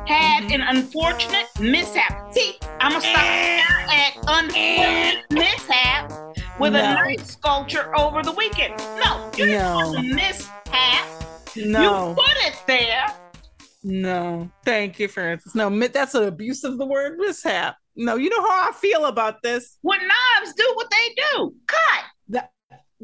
had 0.05 0.51
an 0.51 0.61
unfortunate 0.61 1.47
mishap. 1.59 2.33
See, 2.33 2.57
I'm 2.81 2.91
gonna 2.91 3.01
stop 3.01 3.23
eh. 3.23 3.63
there 3.63 3.87
at 3.89 4.13
unfortunate 4.27 5.25
mishap 5.31 6.26
with 6.59 6.75
a 6.75 6.81
No. 6.81 6.93
knife 6.93 7.25
sculpture 7.25 7.95
over 7.97 8.23
the 8.23 8.31
weekend. 8.31 8.77
No, 9.03 9.29
you 9.37 9.45
didn't 9.45 9.61
No. 9.61 9.75
want 9.77 9.97
a 9.99 10.01
mishap. 10.03 11.07
No. 11.55 12.09
You 12.09 12.15
put 12.15 12.37
it 12.45 12.55
there. 12.67 13.07
No, 13.83 14.49
thank 14.65 14.99
you, 14.99 15.07
Frances. 15.07 15.55
No, 15.55 15.69
that's 15.87 16.13
an 16.15 16.23
abuse 16.25 16.63
of 16.63 16.77
the 16.77 16.85
word 16.85 17.17
mishap. 17.17 17.77
No, 17.95 18.15
you 18.15 18.29
know 18.29 18.41
how 18.41 18.69
I 18.69 18.73
feel 18.73 19.05
about 19.05 19.41
this. 19.43 19.77
When 19.81 19.99
knives 19.99 20.53
do 20.55 20.71
what 20.75 20.89
they 20.91 21.15
do, 21.15 21.53
cut. 21.67 22.03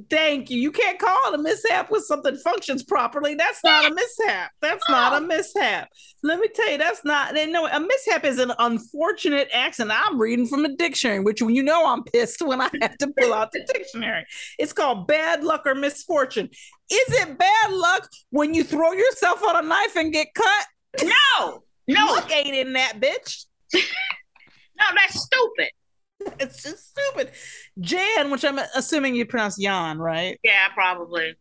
Thank 0.10 0.50
you. 0.50 0.60
You 0.60 0.72
can't 0.72 0.98
call 0.98 1.18
it 1.28 1.40
a 1.40 1.42
mishap 1.42 1.92
when 1.92 2.02
something 2.02 2.36
functions 2.38 2.84
properly. 2.84 3.36
That's 3.36 3.64
not 3.64 3.92
a 3.92 3.94
mishap. 3.94 4.52
That's 4.60 4.84
not 4.90 5.22
a 5.22 5.26
mishap. 5.26 5.90
Let 6.24 6.40
me 6.40 6.48
tell 6.54 6.72
you, 6.72 6.80
that's 6.80 7.06
not. 7.06 7.36
No, 7.36 7.68
a 7.68 7.80
mishap 7.80 8.26
is 8.26 8.40
an 8.40 8.54
unfortunate 8.58 9.50
accident. 9.54 9.94
I'm 9.96 10.20
reading 10.20 10.48
from 10.48 10.66
a 10.66 10.76
dictionary, 10.76 11.20
which 11.20 11.42
you 11.42 11.62
know 11.62 11.86
I'm 11.86 12.04
pissed 12.04 12.42
when 12.42 12.60
I 12.60 12.70
have 12.82 12.98
to 12.98 13.14
pull 13.20 13.34
out 13.34 13.52
the 13.52 13.68
dictionary. 13.72 14.26
It's 14.58 14.74
called 14.74 15.06
bad 15.06 15.44
luck 15.44 15.62
or 15.68 15.76
misfortune. 15.76 16.50
Is 16.92 17.22
it 17.22 17.38
bad 17.38 17.72
luck 17.72 18.10
when 18.32 18.56
you 18.56 18.64
throw 18.64 18.94
yourself 18.94 19.44
on 19.44 19.64
a 19.64 19.68
knife 19.68 19.96
and 19.96 20.12
get 20.12 20.34
cut? 20.34 20.66
No, 21.04 21.64
no, 21.88 22.06
luck 22.08 22.32
ain't 22.34 22.56
in 22.56 22.74
that 22.74 23.00
bitch. 23.00 23.46
no, 23.74 24.86
that's 24.96 25.22
stupid. 25.22 25.70
It's 26.40 26.64
just 26.64 26.90
stupid. 26.92 27.32
Jan, 27.80 28.30
which 28.32 28.44
I'm 28.44 28.60
assuming 28.76 29.16
you 29.16 29.26
pronounce 29.26 29.58
Jan, 29.58 29.98
right? 30.00 30.40
Yeah, 30.44 30.68
probably. 30.74 31.36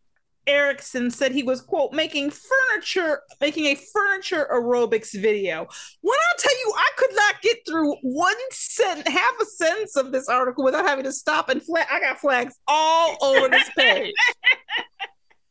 Erichsen 0.47 1.13
said 1.13 1.31
he 1.31 1.45
was 1.45 1.61
quote 1.61 1.93
making 1.93 2.31
furniture 2.33 3.21
making 3.41 3.67
a 3.67 3.77
furniture 3.77 4.49
aerobics 4.53 5.13
video. 5.13 5.67
When 6.01 6.19
I 6.19 6.33
tell 6.39 6.53
you 6.59 6.73
I 6.77 6.91
could 6.97 7.15
not 7.15 7.43
get 7.43 7.59
through 7.67 7.95
one 8.03 8.35
sentence, 8.51 9.07
half 9.09 9.35
a 9.41 9.45
sentence 9.45 9.97
of 9.97 10.11
this 10.11 10.29
article 10.29 10.65
without 10.65 10.85
having 10.87 11.05
to 11.05 11.13
stop 11.13 11.49
and 11.49 11.63
flag. 11.63 11.87
I 11.91 12.01
got 12.01 12.19
flags 12.19 12.55
all 12.67 13.17
over 13.23 13.49
this 13.49 13.71
page. 13.79 14.13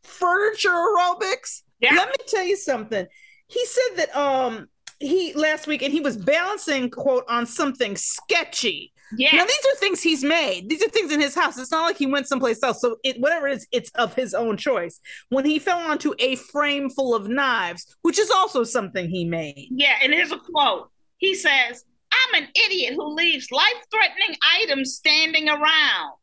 furniture 0.03 0.69
aerobics. 0.69 1.61
Yeah. 1.79 1.93
Let 1.95 2.09
me 2.09 2.25
tell 2.27 2.43
you 2.43 2.57
something. 2.57 3.05
He 3.47 3.65
said 3.65 3.95
that 3.97 4.15
um 4.15 4.67
he 5.01 5.33
last 5.33 5.67
week 5.67 5.81
and 5.81 5.91
he 5.91 5.99
was 5.99 6.17
balancing 6.17 6.89
quote 6.89 7.25
on 7.27 7.45
something 7.45 7.95
sketchy 7.95 8.93
yeah. 9.17 9.35
Now 9.35 9.45
these 9.45 9.65
are 9.71 9.75
things 9.77 10.01
he's 10.01 10.23
made. 10.23 10.69
These 10.69 10.83
are 10.83 10.89
things 10.89 11.11
in 11.11 11.19
his 11.19 11.35
house. 11.35 11.57
It's 11.57 11.71
not 11.71 11.83
like 11.83 11.97
he 11.97 12.05
went 12.05 12.27
someplace 12.27 12.63
else. 12.63 12.81
So 12.81 12.97
it, 13.03 13.19
whatever 13.19 13.47
it 13.47 13.57
is, 13.57 13.67
it's 13.71 13.89
of 13.91 14.13
his 14.13 14.33
own 14.33 14.57
choice. 14.57 14.99
When 15.29 15.45
he 15.45 15.59
fell 15.59 15.79
onto 15.79 16.13
a 16.19 16.35
frame 16.35 16.89
full 16.89 17.15
of 17.15 17.27
knives, 17.27 17.95
which 18.01 18.19
is 18.19 18.29
also 18.31 18.63
something 18.63 19.09
he 19.09 19.25
made. 19.25 19.67
Yeah, 19.71 19.95
and 20.01 20.13
here's 20.13 20.31
a 20.31 20.39
quote. 20.39 20.89
He 21.17 21.35
says, 21.35 21.83
"I'm 22.11 22.43
an 22.43 22.49
idiot 22.55 22.93
who 22.95 23.13
leaves 23.13 23.51
life-threatening 23.51 24.37
items 24.59 24.95
standing 24.95 25.49
around." 25.49 26.13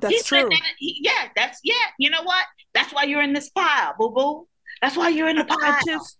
That's 0.00 0.14
he 0.14 0.22
true. 0.22 0.48
That, 0.48 0.60
he, 0.78 1.00
yeah, 1.02 1.28
that's 1.36 1.60
yeah. 1.62 1.74
You 1.98 2.10
know 2.10 2.22
what? 2.22 2.44
That's 2.74 2.92
why 2.92 3.04
you're 3.04 3.22
in 3.22 3.32
this 3.32 3.50
pile, 3.50 3.94
boo 3.98 4.10
boo. 4.10 4.48
That's 4.80 4.96
why 4.96 5.10
you're 5.10 5.28
in 5.28 5.36
the 5.36 5.44
pile. 5.44 5.58
I 5.60 5.80
just, 5.86 6.18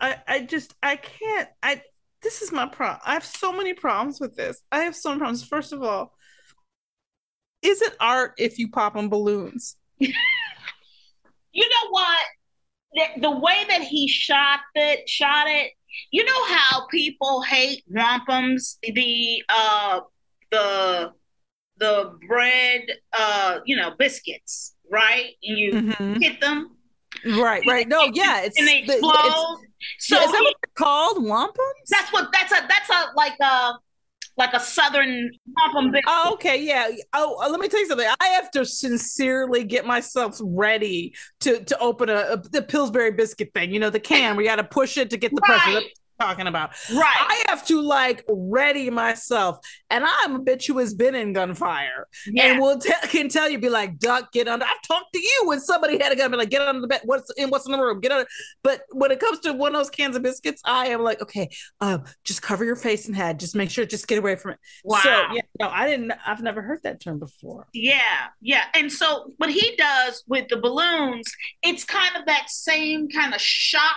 I, 0.00 0.16
I 0.26 0.42
just, 0.42 0.74
I 0.82 0.96
can't. 0.96 1.48
I 1.62 1.82
this 2.22 2.42
is 2.42 2.50
my 2.50 2.66
problem. 2.66 3.00
I 3.06 3.14
have 3.14 3.24
so 3.24 3.52
many 3.52 3.72
problems 3.72 4.20
with 4.20 4.34
this. 4.34 4.60
I 4.72 4.80
have 4.80 4.96
so 4.96 5.10
many 5.10 5.20
problems. 5.20 5.44
First 5.44 5.72
of 5.72 5.82
all, 5.82 6.12
is 7.62 7.80
it 7.82 7.94
art 8.00 8.32
if 8.36 8.58
you 8.58 8.68
pop 8.68 8.96
on 8.96 9.08
balloons? 9.08 9.76
you 9.98 10.08
know 11.54 11.90
what? 11.90 12.18
The, 12.94 13.20
the 13.20 13.30
way 13.30 13.64
that 13.68 13.82
he 13.82 14.08
shot 14.08 14.60
it, 14.74 15.08
shot 15.08 15.46
it. 15.46 15.72
You 16.10 16.24
know 16.24 16.44
how 16.46 16.86
people 16.88 17.42
hate 17.42 17.84
wampums, 17.90 18.76
the 18.82 19.42
uh, 19.48 20.00
the 20.50 21.12
the 21.78 22.18
bread, 22.26 22.82
uh, 23.12 23.60
you 23.64 23.76
know, 23.76 23.92
biscuits, 23.98 24.74
right? 24.90 25.30
And 25.42 25.58
you 25.58 25.72
mm-hmm. 25.72 26.20
hit 26.20 26.40
them 26.40 26.75
Right, 27.26 27.62
right. 27.68 27.88
No, 27.88 28.08
yeah, 28.12 28.42
it's 28.42 28.58
and 28.58 28.66
they 28.66 28.80
explode. 28.80 29.58
so 29.98 30.16
yeah, 30.16 30.24
is 30.24 30.32
that 30.32 30.40
what 30.40 30.54
they're 30.62 30.84
called? 30.84 31.18
Wampums? 31.18 31.88
That's 31.90 32.12
what 32.12 32.30
that's 32.32 32.52
a 32.52 32.66
that's 32.68 32.90
a 32.90 33.12
like 33.16 33.34
a 33.40 33.72
like 34.36 34.52
a 34.52 34.60
southern 34.60 35.30
wampum. 35.56 35.94
Oh, 36.06 36.34
okay, 36.34 36.62
yeah. 36.62 36.90
Oh, 37.14 37.42
uh, 37.42 37.48
let 37.50 37.58
me 37.58 37.68
tell 37.68 37.80
you 37.80 37.86
something. 37.86 38.08
I 38.20 38.26
have 38.28 38.50
to 38.52 38.64
sincerely 38.64 39.64
get 39.64 39.86
myself 39.86 40.38
ready 40.42 41.14
to 41.40 41.64
to 41.64 41.78
open 41.78 42.10
a, 42.10 42.16
a 42.32 42.36
the 42.36 42.62
Pillsbury 42.62 43.12
biscuit 43.12 43.50
thing. 43.54 43.72
You 43.72 43.80
know, 43.80 43.90
the 43.90 44.00
can. 44.00 44.36
We 44.36 44.44
got 44.44 44.56
to 44.56 44.64
push 44.64 44.96
it 44.96 45.10
to 45.10 45.16
get 45.16 45.32
the 45.34 45.42
right. 45.48 45.60
pressure 45.62 45.86
talking 46.20 46.46
about. 46.46 46.70
Right. 46.92 47.04
I 47.04 47.44
have 47.48 47.66
to 47.66 47.80
like 47.80 48.24
ready 48.28 48.90
myself. 48.90 49.58
And 49.90 50.04
I'm 50.06 50.36
a 50.36 50.38
bitch 50.40 50.66
who 50.66 50.78
has 50.78 50.94
been 50.94 51.14
in 51.14 51.32
gunfire. 51.32 52.06
Yeah. 52.26 52.52
And 52.52 52.60
will 52.60 52.78
t- 52.78 52.92
can 53.08 53.28
tell 53.28 53.48
you, 53.48 53.58
be 53.58 53.68
like, 53.68 53.98
duck, 53.98 54.32
get 54.32 54.48
under. 54.48 54.64
I've 54.64 54.82
talked 54.86 55.12
to 55.14 55.20
you 55.20 55.42
when 55.44 55.60
somebody 55.60 55.98
had 56.02 56.12
a 56.12 56.16
gun, 56.16 56.30
be 56.30 56.36
like, 56.36 56.50
get 56.50 56.62
under 56.62 56.80
the 56.80 56.88
bed. 56.88 57.00
What's 57.04 57.30
in 57.36 57.50
what's 57.50 57.66
in 57.66 57.72
the 57.72 57.78
room? 57.78 58.00
Get 58.00 58.12
under. 58.12 58.26
But 58.62 58.82
when 58.92 59.10
it 59.10 59.20
comes 59.20 59.40
to 59.40 59.52
one 59.52 59.74
of 59.74 59.78
those 59.78 59.90
cans 59.90 60.16
of 60.16 60.22
biscuits, 60.22 60.62
I 60.64 60.88
am 60.88 61.02
like, 61.02 61.22
okay, 61.22 61.48
um, 61.80 62.04
just 62.24 62.42
cover 62.42 62.64
your 62.64 62.76
face 62.76 63.06
and 63.06 63.16
head. 63.16 63.40
Just 63.40 63.54
make 63.54 63.70
sure, 63.70 63.84
just 63.84 64.08
get 64.08 64.18
away 64.18 64.36
from 64.36 64.52
it. 64.52 64.58
Wow. 64.84 65.00
So 65.02 65.10
yeah, 65.10 65.42
no, 65.60 65.68
I 65.68 65.86
didn't 65.86 66.12
I've 66.26 66.42
never 66.42 66.62
heard 66.62 66.80
that 66.84 67.02
term 67.02 67.18
before. 67.18 67.66
Yeah, 67.72 68.28
yeah. 68.40 68.64
And 68.74 68.92
so 68.92 69.32
what 69.36 69.50
he 69.50 69.76
does 69.76 70.22
with 70.26 70.48
the 70.48 70.56
balloons, 70.56 71.26
it's 71.62 71.84
kind 71.84 72.16
of 72.16 72.26
that 72.26 72.48
same 72.48 73.08
kind 73.08 73.34
of 73.34 73.40
shock 73.40 73.96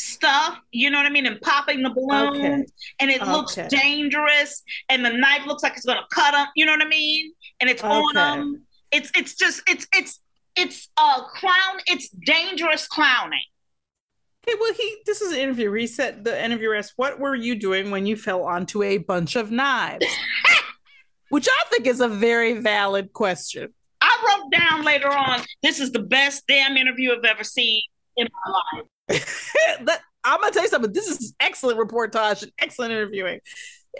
stuff, 0.00 0.58
you 0.72 0.90
know 0.90 0.98
what 0.98 1.06
I 1.06 1.10
mean, 1.10 1.26
and 1.26 1.40
popping 1.40 1.82
the 1.82 1.90
balloons, 1.90 2.38
okay. 2.38 2.64
and 3.00 3.10
it 3.10 3.22
okay. 3.22 3.30
looks 3.30 3.56
dangerous, 3.68 4.62
and 4.88 5.04
the 5.04 5.10
knife 5.10 5.46
looks 5.46 5.62
like 5.62 5.76
it's 5.76 5.86
gonna 5.86 6.06
cut 6.12 6.32
them, 6.32 6.46
you 6.56 6.66
know 6.66 6.72
what 6.72 6.82
I 6.82 6.88
mean, 6.88 7.32
and 7.60 7.68
it's 7.68 7.82
okay. 7.82 7.92
on 7.92 8.14
them. 8.14 8.62
It's 8.90 9.10
it's 9.14 9.34
just 9.34 9.62
it's 9.68 9.86
it's 9.94 10.20
it's 10.56 10.88
a 10.98 11.22
clown. 11.34 11.80
It's 11.86 12.08
dangerous 12.08 12.86
clowning. 12.88 13.40
Okay, 14.48 14.56
well, 14.58 14.72
he 14.72 14.96
this 15.06 15.20
is 15.20 15.32
an 15.32 15.38
interview. 15.38 15.70
Reset 15.70 16.24
the 16.24 16.42
interviewer 16.44 16.74
asked, 16.74 16.94
"What 16.96 17.20
were 17.20 17.34
you 17.34 17.54
doing 17.54 17.90
when 17.90 18.06
you 18.06 18.16
fell 18.16 18.42
onto 18.44 18.82
a 18.82 18.98
bunch 18.98 19.36
of 19.36 19.50
knives?" 19.50 20.06
Which 21.28 21.46
I 21.48 21.68
think 21.70 21.86
is 21.86 22.00
a 22.00 22.08
very 22.08 22.54
valid 22.54 23.12
question. 23.12 23.72
I 24.00 24.16
wrote 24.26 24.50
down 24.50 24.82
later 24.82 25.08
on, 25.08 25.42
"This 25.62 25.78
is 25.78 25.92
the 25.92 26.00
best 26.00 26.44
damn 26.48 26.76
interview 26.76 27.12
I've 27.12 27.24
ever 27.24 27.44
seen 27.44 27.82
in 28.16 28.28
my 28.46 28.52
life." 28.52 28.86
that, 29.84 30.00
I'm 30.24 30.40
gonna 30.40 30.52
tell 30.52 30.62
you 30.62 30.68
something. 30.68 30.92
This 30.92 31.08
is 31.08 31.34
excellent 31.40 31.78
reportage 31.78 32.42
and 32.42 32.52
excellent 32.58 32.92
interviewing. 32.92 33.40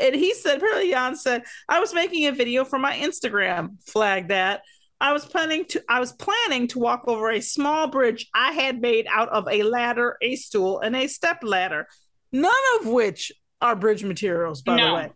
And 0.01 0.15
he 0.15 0.35
said, 0.35 0.59
apparently 0.59 0.91
Jan 0.91 1.17
said, 1.17 1.43
I 1.69 1.81
was 1.81 1.93
making 1.93 2.27
a 2.27 2.33
video 2.33 2.65
for 2.65 2.79
my 2.79 2.95
Instagram. 2.97 3.83
Flag 3.89 4.29
that. 4.29 4.63
I 5.01 5.13
was 5.13 5.25
planning 5.25 5.65
to 5.67 5.83
I 5.89 5.99
was 5.99 6.13
planning 6.13 6.69
to 6.69 6.79
walk 6.79 7.05
over 7.07 7.31
a 7.31 7.41
small 7.41 7.89
bridge 7.89 8.29
I 8.35 8.53
had 8.53 8.81
made 8.81 9.07
out 9.11 9.31
of 9.31 9.49
a 9.49 9.63
ladder, 9.63 10.17
a 10.21 10.37
stool, 10.37 10.81
and 10.81 10.95
a 10.95 11.07
step 11.07 11.39
ladder, 11.43 11.87
none 12.33 12.53
of 12.81 12.87
which 12.87 13.33
are 13.63 13.77
bridge 13.77 14.05
materials, 14.05 14.63
by 14.63 14.77
no. 14.77 14.89
the 14.89 14.95
way. 14.95 15.11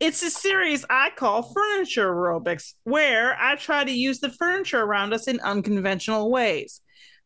It's 0.00 0.22
a 0.22 0.30
series 0.30 0.84
I 0.88 1.10
call 1.10 1.42
Furniture 1.42 2.10
Aerobics, 2.10 2.74
where 2.84 3.36
I 3.38 3.56
try 3.56 3.84
to 3.84 3.90
use 3.90 4.20
the 4.20 4.30
furniture 4.30 4.80
around 4.80 5.12
us 5.12 5.26
in 5.26 5.40
unconventional 5.40 6.30
ways. 6.30 6.80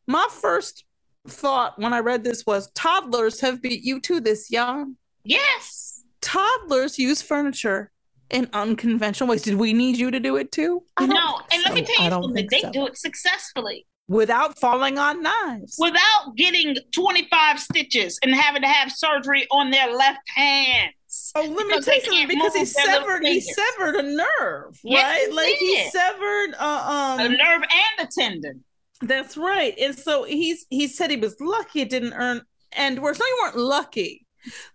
My 0.07 0.27
first 0.31 0.85
thought 1.29 1.79
when 1.79 1.93
I 1.93 2.01
read 2.01 2.25
this 2.25 2.45
was 2.47 2.71
toddlers 2.73 3.41
have 3.41 3.63
beat 3.63 3.83
you 3.83 4.01
to 4.01 4.21
this 4.21 4.51
young. 4.51 4.97
Yes. 5.25 6.05
Toddlers 6.21 6.99
use 6.99 7.23
furniture 7.23 7.91
in 8.31 8.49
unconventional 8.53 9.29
ways. 9.29 9.43
Did 9.43 9.57
we 9.57 9.73
need 9.73 9.97
you 9.97 10.11
to 10.11 10.21
do 10.21 10.37
it 10.37 10.51
too? 10.53 10.85
I 10.97 11.07
No. 11.07 11.41
And 11.53 11.63
let 11.65 11.75
me 11.75 11.83
tell 11.83 12.05
you 12.05 12.11
something, 12.11 12.49
they 12.51 12.61
so. 12.61 12.73
do 12.73 12.87
it 12.87 12.99
successfully. 12.99 13.87
Without 14.09 14.59
falling 14.59 14.99
on 14.99 15.23
knives. 15.23 15.77
Without 15.79 16.35
getting 16.37 16.77
25 16.93 17.61
stitches 17.61 18.19
and 18.23 18.35
having 18.35 18.63
to 18.63 18.69
have 18.69 18.91
surgery 18.91 19.47
on 19.51 19.71
their 19.71 19.95
left 19.95 20.29
hands. 20.35 20.95
Oh, 21.35 21.43
let 21.43 21.67
me 21.67 21.81
tell 21.81 21.95
you 21.95 22.01
something 22.01 22.29
because 22.29 22.55
he 22.55 22.65
severed 22.65 23.25
he 23.25 23.41
severed 23.41 23.97
a 23.97 24.03
nerve, 24.03 24.79
yes, 24.83 25.03
right? 25.05 25.27
He 25.29 25.35
like 25.35 25.59
did. 25.59 25.85
he 25.85 25.91
severed 25.91 26.55
uh, 26.59 27.19
um 27.19 27.21
a 27.21 27.29
nerve 27.29 27.63
and 27.63 28.01
a 28.01 28.11
tendon. 28.11 28.65
That's 29.03 29.37
right. 29.37 29.75
And 29.79 29.97
so 29.97 30.25
he's 30.25 30.67
he 30.71 30.87
said 30.87 31.11
he 31.11 31.17
was 31.17 31.37
lucky 31.41 31.81
it 31.81 31.91
didn't 31.91 32.15
earn 32.15 32.43
and 32.73 33.01
worse. 33.03 33.19
No, 33.19 33.27
you 33.27 33.41
weren't 33.43 33.57
lucky. 33.57 34.27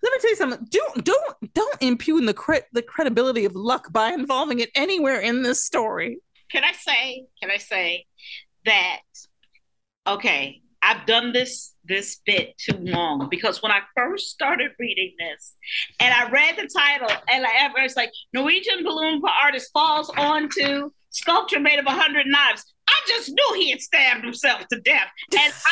Let 0.01 0.11
me 0.11 0.19
tell 0.21 0.29
you 0.29 0.35
something. 0.35 0.67
Don't 0.69 1.03
don't 1.03 1.53
don't 1.53 1.81
impugn 1.81 2.25
the 2.25 2.33
cre- 2.33 2.67
the 2.73 2.81
credibility 2.81 3.45
of 3.45 3.55
luck 3.55 3.91
by 3.91 4.11
involving 4.11 4.59
it 4.59 4.69
anywhere 4.75 5.19
in 5.19 5.43
this 5.43 5.63
story. 5.63 6.19
Can 6.51 6.63
I 6.63 6.71
say? 6.73 7.25
Can 7.41 7.51
I 7.51 7.57
say 7.57 8.05
that? 8.65 9.01
Okay, 10.05 10.61
I've 10.81 11.05
done 11.05 11.33
this 11.33 11.73
this 11.85 12.21
bit 12.25 12.57
too 12.57 12.77
long 12.77 13.27
because 13.29 13.61
when 13.61 13.71
I 13.71 13.79
first 13.95 14.29
started 14.29 14.71
reading 14.79 15.13
this, 15.19 15.55
and 15.99 16.13
I 16.13 16.29
read 16.29 16.55
the 16.57 16.67
title, 16.67 17.09
and 17.29 17.45
I 17.45 17.69
was 17.81 17.95
like, 17.95 18.11
Norwegian 18.33 18.83
balloon 18.83 19.21
artist 19.43 19.71
falls 19.73 20.09
onto 20.11 20.91
sculpture 21.09 21.59
made 21.59 21.79
of 21.79 21.85
hundred 21.85 22.27
knives. 22.27 22.73
I 22.97 23.07
just 23.07 23.29
knew 23.29 23.53
he 23.55 23.71
had 23.71 23.81
stabbed 23.81 24.23
himself 24.23 24.67
to 24.71 24.79
death, 24.79 25.09
and 25.37 25.53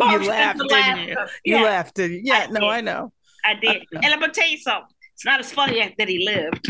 I 0.00 0.12
you 0.12 0.28
laughed, 0.28 0.60
didn't 0.68 1.08
you? 1.08 1.16
You 1.44 1.56
yeah, 1.56 1.62
laughed, 1.62 1.94
didn't 1.94 2.16
you? 2.18 2.22
Yeah, 2.24 2.46
I 2.48 2.52
no, 2.52 2.60
did. 2.60 2.68
I 2.68 2.80
know. 2.80 3.12
I 3.44 3.54
did, 3.54 3.70
I 3.70 3.74
know. 3.92 4.00
and 4.02 4.14
I'm 4.14 4.20
gonna 4.20 4.32
tell 4.32 4.48
you 4.48 4.58
something. 4.58 4.94
It's 5.14 5.24
not 5.24 5.40
as 5.40 5.52
funny 5.52 5.94
that 5.98 6.08
he 6.08 6.24
lived. 6.24 6.66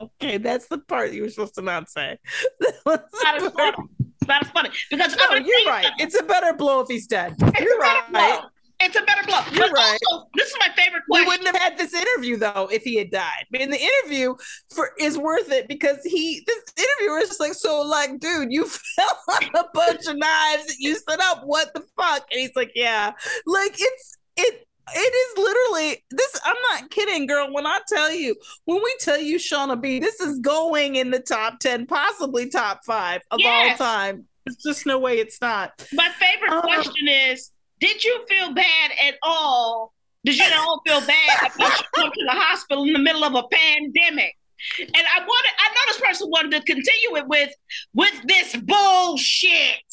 okay, 0.00 0.38
that's 0.38 0.68
the 0.68 0.78
part 0.78 1.12
you 1.12 1.22
were 1.22 1.30
supposed 1.30 1.54
to 1.56 1.62
not 1.62 1.90
say. 1.90 2.18
it's 2.60 2.84
not 2.84 3.42
as 3.42 3.52
funny. 3.52 3.88
It's 4.00 4.28
not 4.28 4.42
as 4.44 4.50
funny 4.50 4.70
because 4.90 5.16
no, 5.16 5.34
you're 5.34 5.66
right. 5.66 5.90
It's 5.98 6.18
a 6.18 6.22
better 6.22 6.52
blow 6.52 6.80
if 6.80 6.88
he's 6.88 7.06
dead. 7.06 7.34
It's 7.40 7.60
you're 7.60 7.78
right. 7.78 8.42
It's 8.80 8.94
a 8.96 9.02
better 9.02 9.24
blow. 9.26 9.40
You're 9.52 9.66
But 9.68 9.72
right. 9.72 9.98
Also, 10.12 10.28
this 10.36 10.48
is 10.48 10.56
my 10.60 10.68
favorite 10.76 11.02
question. 11.10 11.24
We 11.24 11.26
wouldn't 11.26 11.46
have 11.48 11.56
had 11.60 11.76
this 11.78 11.92
interview 11.94 12.36
though 12.36 12.68
if 12.72 12.82
he 12.84 12.96
had 12.96 13.10
died. 13.10 13.46
But 13.50 13.60
in 13.60 13.70
the 13.70 13.80
interview 13.80 14.34
for 14.74 14.90
is 15.00 15.18
worth 15.18 15.50
it 15.50 15.66
because 15.68 15.98
he 16.04 16.42
this 16.46 16.62
interviewer 16.76 17.18
is 17.18 17.28
just 17.28 17.40
like, 17.40 17.54
so 17.54 17.82
like, 17.82 18.20
dude, 18.20 18.52
you 18.52 18.66
fell 18.96 19.18
on 19.30 19.44
a 19.56 19.64
bunch 19.74 20.06
of 20.06 20.16
knives 20.16 20.66
that 20.66 20.76
you 20.78 20.94
set 20.96 21.20
up. 21.20 21.42
What 21.44 21.74
the 21.74 21.82
fuck? 21.96 22.26
And 22.30 22.40
he's 22.40 22.54
like, 22.54 22.70
yeah, 22.74 23.12
like 23.46 23.74
it's 23.78 24.16
it. 24.36 24.64
It 24.90 24.98
is 24.98 25.36
literally 25.44 26.02
this. 26.12 26.40
I'm 26.46 26.56
not 26.72 26.90
kidding, 26.90 27.26
girl. 27.26 27.52
When 27.52 27.66
I 27.66 27.78
tell 27.88 28.10
you, 28.10 28.34
when 28.64 28.82
we 28.82 28.94
tell 29.00 29.18
you 29.20 29.36
Shauna 29.36 29.78
B, 29.78 29.98
this 29.98 30.18
is 30.18 30.38
going 30.38 30.96
in 30.96 31.10
the 31.10 31.18
top 31.20 31.58
10, 31.60 31.84
possibly 31.84 32.48
top 32.48 32.80
five 32.86 33.20
of 33.30 33.38
Yes. 33.38 33.78
all 33.78 33.86
time. 33.86 34.24
There's 34.46 34.56
just 34.56 34.86
no 34.86 34.98
way 34.98 35.18
it's 35.18 35.42
not. 35.42 35.72
My 35.92 36.08
favorite 36.18 36.52
Uh, 36.52 36.62
question 36.62 37.06
is: 37.06 37.50
Did 37.80 38.04
you 38.04 38.24
feel 38.28 38.52
bad 38.52 38.90
at 39.06 39.14
all? 39.22 39.92
Did 40.24 40.38
you 40.38 40.44
at 40.44 40.56
all 40.56 40.82
feel 40.86 41.00
bad 41.00 41.52
about 41.54 41.78
you 41.78 41.86
come 41.94 42.10
to 42.10 42.24
the 42.24 42.32
hospital 42.32 42.84
in 42.84 42.92
the 42.92 42.98
middle 42.98 43.24
of 43.24 43.34
a 43.34 43.44
pandemic? 43.50 44.36
And 44.80 44.90
I 44.96 45.20
wanted, 45.20 45.52
I 45.58 45.68
know 45.68 45.80
this 45.86 46.00
person 46.00 46.28
wanted 46.30 46.50
to 46.52 46.62
continue 46.62 47.16
it 47.16 47.28
with 47.28 47.50
with 47.94 48.14
this 48.26 48.56
bullshit. 48.56 49.84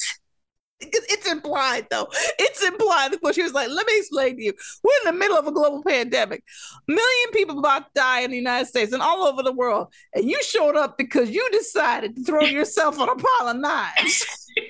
It's 0.79 1.13
it's 1.13 1.31
implied 1.31 1.87
though. 1.91 2.07
It's 2.39 2.63
implied 2.63 3.11
because 3.11 3.35
she 3.35 3.43
was 3.43 3.53
like, 3.53 3.69
"Let 3.69 3.85
me 3.85 3.93
explain 3.97 4.37
to 4.37 4.43
you. 4.43 4.53
We're 4.83 4.91
in 5.05 5.13
the 5.13 5.19
middle 5.19 5.37
of 5.37 5.47
a 5.47 5.51
global 5.51 5.83
pandemic. 5.83 6.43
A 6.89 6.91
million 6.91 7.31
people 7.31 7.59
about 7.59 7.85
to 7.85 7.91
die 7.95 8.21
in 8.21 8.31
the 8.31 8.37
United 8.37 8.65
States 8.65 8.91
and 8.91 9.01
all 9.01 9.23
over 9.23 9.43
the 9.43 9.53
world, 9.53 9.93
and 10.13 10.29
you 10.29 10.41
showed 10.43 10.75
up 10.75 10.97
because 10.97 11.29
you 11.29 11.47
decided 11.51 12.15
to 12.15 12.23
throw 12.23 12.41
yourself 12.41 12.99
on 12.99 13.09
a 13.09 13.15
pile 13.15 13.49
of 13.49 13.57
knives. 13.57 14.25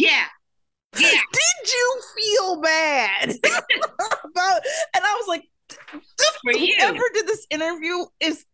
Yeah, 0.00 0.26
yeah. 1.00 1.20
Did 1.32 1.72
you 1.72 2.00
feel 2.16 2.60
bad 2.60 3.30
about?" 4.24 4.60
And 4.94 5.04
I 5.04 5.14
was 5.18 5.26
like, 5.28 5.44
Good 5.68 6.34
for 6.42 6.52
you. 6.52 6.74
"Whoever 6.78 7.02
did 7.14 7.26
this 7.26 7.46
interview 7.50 8.06
is 8.20 8.44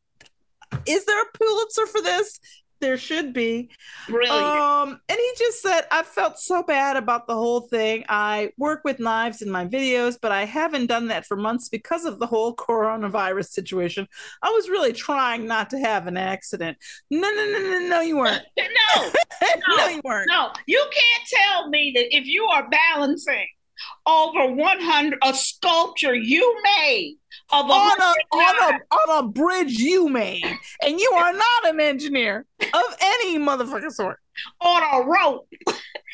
is 0.87 1.05
there 1.05 1.23
a 1.23 1.27
Pulitzer 1.39 1.87
for 1.87 2.01
this?" 2.03 2.41
There 2.85 2.99
should 2.99 3.33
be. 3.33 3.71
Brilliant. 4.11 4.31
Um, 4.31 5.01
and 5.09 5.19
he 5.19 5.33
just 5.39 5.63
said, 5.63 5.87
I 5.91 6.03
felt 6.03 6.39
so 6.39 6.63
bad 6.63 6.99
about 6.99 7.27
the 7.27 7.35
whole 7.35 7.63
thing. 7.63 8.05
I 8.11 8.53
work 8.59 8.83
with 8.85 9.01
knives 9.01 9.41
in 9.41 9.51
my 9.51 9.65
videos, 9.65 10.19
but 10.21 10.33
I 10.33 10.45
haven't 10.45 10.89
done 10.89 11.09
that 11.09 11.25
for 11.25 11.35
months 11.35 11.71
because 11.71 12.05
of 12.05 12.19
the 12.19 12.27
whole 12.27 12.55
coronavirus 12.69 13.47
situation. 13.47 14.07
I 14.43 14.51
was 14.51 14.69
really 14.69 14.93
trying 14.93 15.47
not 15.47 15.71
to 15.71 15.79
have 15.79 16.07
an 16.07 16.19
accident. 16.19 16.77
No, 17.11 17.31
no, 17.31 17.47
no, 17.47 17.59
no, 17.59 17.89
no, 17.89 18.01
you 18.03 18.19
weren't. 18.19 18.43
no, 18.59 19.77
no, 19.79 19.89
you 19.89 20.03
weren't. 20.05 20.29
No, 20.29 20.53
you 20.67 20.85
can't 20.93 21.29
tell 21.43 21.71
me 21.71 21.91
that 21.97 22.15
if 22.15 22.27
you 22.27 22.45
are 22.45 22.69
balancing 22.69 23.47
over 24.07 24.53
100 24.53 25.19
a 25.23 25.35
sculpture 25.35 26.15
you 26.15 26.57
made 26.79 27.17
of 27.53 27.67
a 27.67 27.73
On 27.73 28.01
a, 28.01 28.37
on 28.37 28.73
a 28.75 28.95
on 28.95 29.25
a 29.25 29.29
bridge 29.29 29.73
you 29.79 30.09
made, 30.09 30.45
and 30.83 30.99
you 30.99 31.11
are 31.15 31.33
not 31.33 31.69
an 31.69 31.81
engineer 31.81 32.47
of 32.61 32.97
any 33.01 33.39
motherfucking 33.39 33.93
sort. 33.93 34.19
on 34.61 34.83
a 34.83 35.07
rope. 35.07 35.49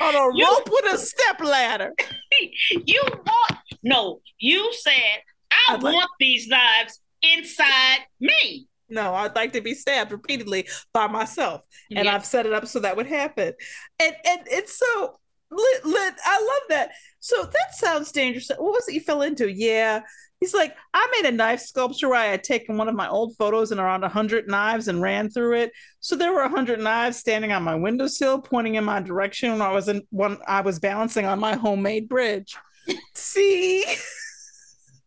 On 0.01 0.15
a 0.15 0.37
You- 0.37 0.47
rope 0.47 0.69
with 0.71 0.95
a 0.95 0.99
step 0.99 1.41
ladder. 1.41 1.93
you 2.87 3.03
want 3.27 3.59
no, 3.83 4.21
you 4.39 4.73
said 4.73 5.23
I 5.51 5.75
I'd 5.75 5.83
like- 5.83 5.95
want 5.95 6.11
these 6.19 6.49
knives 6.49 7.01
inside 7.23 8.01
me. 8.19 8.67
No, 8.89 9.15
I'd 9.15 9.37
like 9.37 9.53
to 9.53 9.61
be 9.61 9.75
stabbed 9.75 10.11
repeatedly 10.11 10.67
by 10.93 11.07
myself, 11.07 11.61
and 11.95 12.07
Yeah. 12.07 12.15
I've 12.15 12.25
set 12.27 12.45
it 12.47 12.53
up 12.53 12.67
so 12.67 12.81
that 12.81 12.97
would 12.97 13.07
happen. 13.07 13.53
And 14.01 14.15
and 14.25 14.41
it's 14.47 14.77
so 14.79 15.21
lit, 15.51 15.85
lit. 15.87 16.15
I 16.25 16.41
love 16.41 16.63
that. 16.71 16.91
So 17.21 17.43
that 17.45 17.75
sounds 17.75 18.13
dangerous. 18.13 18.49
What 18.49 18.61
was 18.73 18.89
it 18.89 18.95
you 18.95 19.01
fell 19.01 19.23
into? 19.23 19.51
Yeah, 19.51 20.01
he's 20.41 20.55
like, 20.55 20.75
I 20.95 21.07
made 21.21 21.29
a 21.29 21.37
knife 21.37 21.61
sculpture 21.61 22.09
where 22.09 22.19
I 22.19 22.27
had 22.27 22.43
taken 22.43 22.77
one 22.77 22.89
of 22.89 22.95
my 22.95 23.09
old 23.09 23.37
photos 23.37 23.71
and 23.73 23.81
around 23.81 24.05
a 24.05 24.09
hundred 24.09 24.49
knives 24.49 24.89
and 24.89 25.03
ran 25.03 25.31
through 25.31 25.57
it. 25.59 25.73
So 26.01 26.17
there 26.17 26.33
were 26.33 26.41
a 26.41 26.49
hundred 26.49 26.81
knives 26.81 27.19
standing 27.19 27.53
on 27.53 27.63
my 27.63 27.75
windowsill, 27.75 28.41
pointing 28.41 28.77
in 28.77 28.85
my 28.85 29.01
direction 29.01 29.53
when 29.53 29.63
I 29.63 29.73
was 29.73 29.89
in 29.89 30.03
when 30.11 30.39
I 30.47 30.63
was 30.63 30.79
balancing 30.79 31.27
on 31.27 31.39
my 31.39 31.57
homemade 31.57 32.09
bridge. 32.09 32.57
See, 33.15 33.85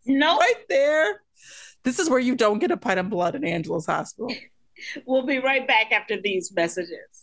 No, 0.06 0.38
right 0.40 0.64
there. 0.70 1.22
This 1.84 2.00
is 2.00 2.10
where 2.10 2.20
you 2.20 2.36
don't 2.36 2.60
get 2.60 2.72
a 2.72 2.78
pint 2.78 3.00
of 3.00 3.10
blood 3.10 3.36
in 3.36 3.44
Angela's 3.44 3.86
hospital. 3.88 4.34
we'll 5.06 5.26
be 5.26 5.40
right 5.40 5.68
back 5.68 5.92
after 5.92 6.20
these 6.22 6.54
messages. 6.54 7.23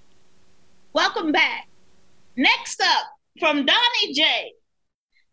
Welcome 0.93 1.31
back. 1.31 1.67
Next 2.35 2.81
up 2.81 3.05
from 3.39 3.65
Donnie 3.65 4.13
J. 4.13 4.53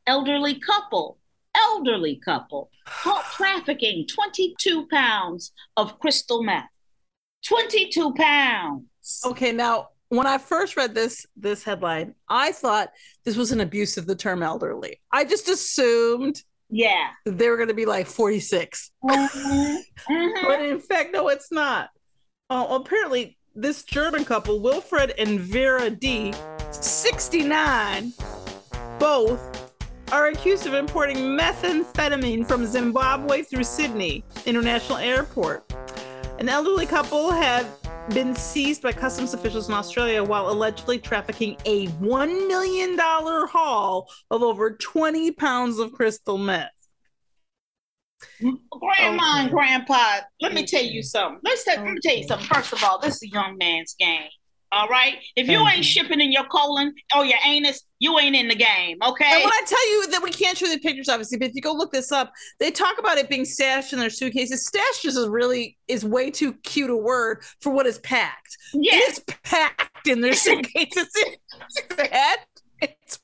Elderly 0.06 0.58
couple, 0.60 1.18
elderly 1.54 2.16
couple 2.24 2.70
caught 2.86 3.24
trafficking 3.32 4.06
22 4.06 4.86
pounds 4.86 5.52
of 5.76 5.98
crystal 5.98 6.42
meth. 6.42 6.68
22 7.46 8.14
pounds. 8.14 8.86
Okay, 9.24 9.52
now 9.52 9.88
when 10.08 10.26
I 10.26 10.38
first 10.38 10.76
read 10.76 10.94
this 10.94 11.26
this 11.36 11.62
headline, 11.62 12.14
I 12.28 12.52
thought 12.52 12.90
this 13.24 13.36
was 13.36 13.52
an 13.52 13.60
abuse 13.60 13.96
of 13.96 14.06
the 14.06 14.16
term 14.16 14.42
elderly. 14.42 15.00
I 15.12 15.24
just 15.24 15.48
assumed 15.48 16.42
Yeah. 16.70 17.10
that 17.24 17.36
they 17.38 17.48
were 17.48 17.56
going 17.56 17.68
to 17.68 17.74
be 17.74 17.86
like 17.86 18.06
46. 18.06 18.90
Mhm. 19.04 19.78
But 20.42 20.64
in 20.64 20.80
fact, 20.80 21.12
no, 21.12 21.28
it's 21.28 21.52
not. 21.52 21.90
Uh, 22.50 22.66
apparently, 22.70 23.37
this 23.60 23.82
German 23.82 24.24
couple, 24.24 24.60
Wilfred 24.60 25.14
and 25.18 25.40
Vera 25.40 25.90
D, 25.90 26.32
69, 26.70 28.12
both 29.00 29.72
are 30.12 30.28
accused 30.28 30.66
of 30.66 30.74
importing 30.74 31.16
methamphetamine 31.16 32.46
from 32.46 32.64
Zimbabwe 32.66 33.42
through 33.42 33.64
Sydney 33.64 34.22
International 34.46 34.98
Airport. 34.98 35.72
An 36.38 36.48
elderly 36.48 36.86
couple 36.86 37.32
have 37.32 37.66
been 38.14 38.34
seized 38.36 38.80
by 38.80 38.92
customs 38.92 39.34
officials 39.34 39.68
in 39.68 39.74
Australia 39.74 40.22
while 40.22 40.50
allegedly 40.50 40.98
trafficking 40.98 41.56
a 41.64 41.88
$1 41.88 42.48
million 42.48 42.96
haul 42.96 44.08
of 44.30 44.42
over 44.42 44.70
20 44.70 45.32
pounds 45.32 45.80
of 45.80 45.92
crystal 45.92 46.38
meth. 46.38 46.77
Grandma 48.70 49.40
and 49.40 49.50
grandpa, 49.50 50.20
let 50.40 50.52
me 50.52 50.66
tell 50.66 50.82
you 50.82 51.02
something. 51.02 51.40
Let's 51.44 51.66
let 51.66 51.84
me 51.84 51.98
tell 52.02 52.16
you 52.16 52.24
something. 52.24 52.46
First 52.46 52.72
of 52.72 52.82
all, 52.82 52.98
this 52.98 53.16
is 53.16 53.22
a 53.24 53.28
young 53.28 53.56
man's 53.58 53.94
game. 53.98 54.28
All 54.70 54.88
right. 54.88 55.16
If 55.34 55.48
you 55.48 55.66
ain't 55.66 55.84
shipping 55.84 56.20
in 56.20 56.30
your 56.30 56.44
colon 56.44 56.92
or 57.16 57.24
your 57.24 57.38
anus, 57.46 57.84
you 58.00 58.18
ain't 58.18 58.36
in 58.36 58.48
the 58.48 58.54
game. 58.54 58.98
Okay. 59.02 59.24
And 59.24 59.42
when 59.42 59.52
I 59.52 59.62
tell 59.66 59.90
you 59.90 60.10
that 60.10 60.22
we 60.22 60.30
can't 60.30 60.58
show 60.58 60.68
the 60.68 60.78
pictures, 60.78 61.08
obviously, 61.08 61.38
but 61.38 61.48
if 61.48 61.54
you 61.54 61.62
go 61.62 61.72
look 61.72 61.90
this 61.90 62.12
up, 62.12 62.32
they 62.60 62.70
talk 62.70 62.98
about 62.98 63.16
it 63.16 63.30
being 63.30 63.46
stashed 63.46 63.94
in 63.94 63.98
their 63.98 64.10
suitcases. 64.10 64.66
Stashed 64.66 65.06
is 65.06 65.26
really 65.26 65.78
is 65.88 66.04
way 66.04 66.30
too 66.30 66.52
cute 66.64 66.90
a 66.90 66.96
word 66.96 67.42
for 67.62 67.72
what 67.72 67.86
is 67.86 67.98
packed. 68.00 68.58
Yes. 68.74 69.18
It 69.18 69.30
is 69.30 69.36
packed 69.42 70.06
in 70.06 70.20
their 70.20 70.32
suitcases. 70.34 71.08
It's 71.14 71.96
sad. 71.96 72.38
It's 72.82 73.20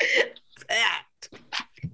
packed. 0.68 1.13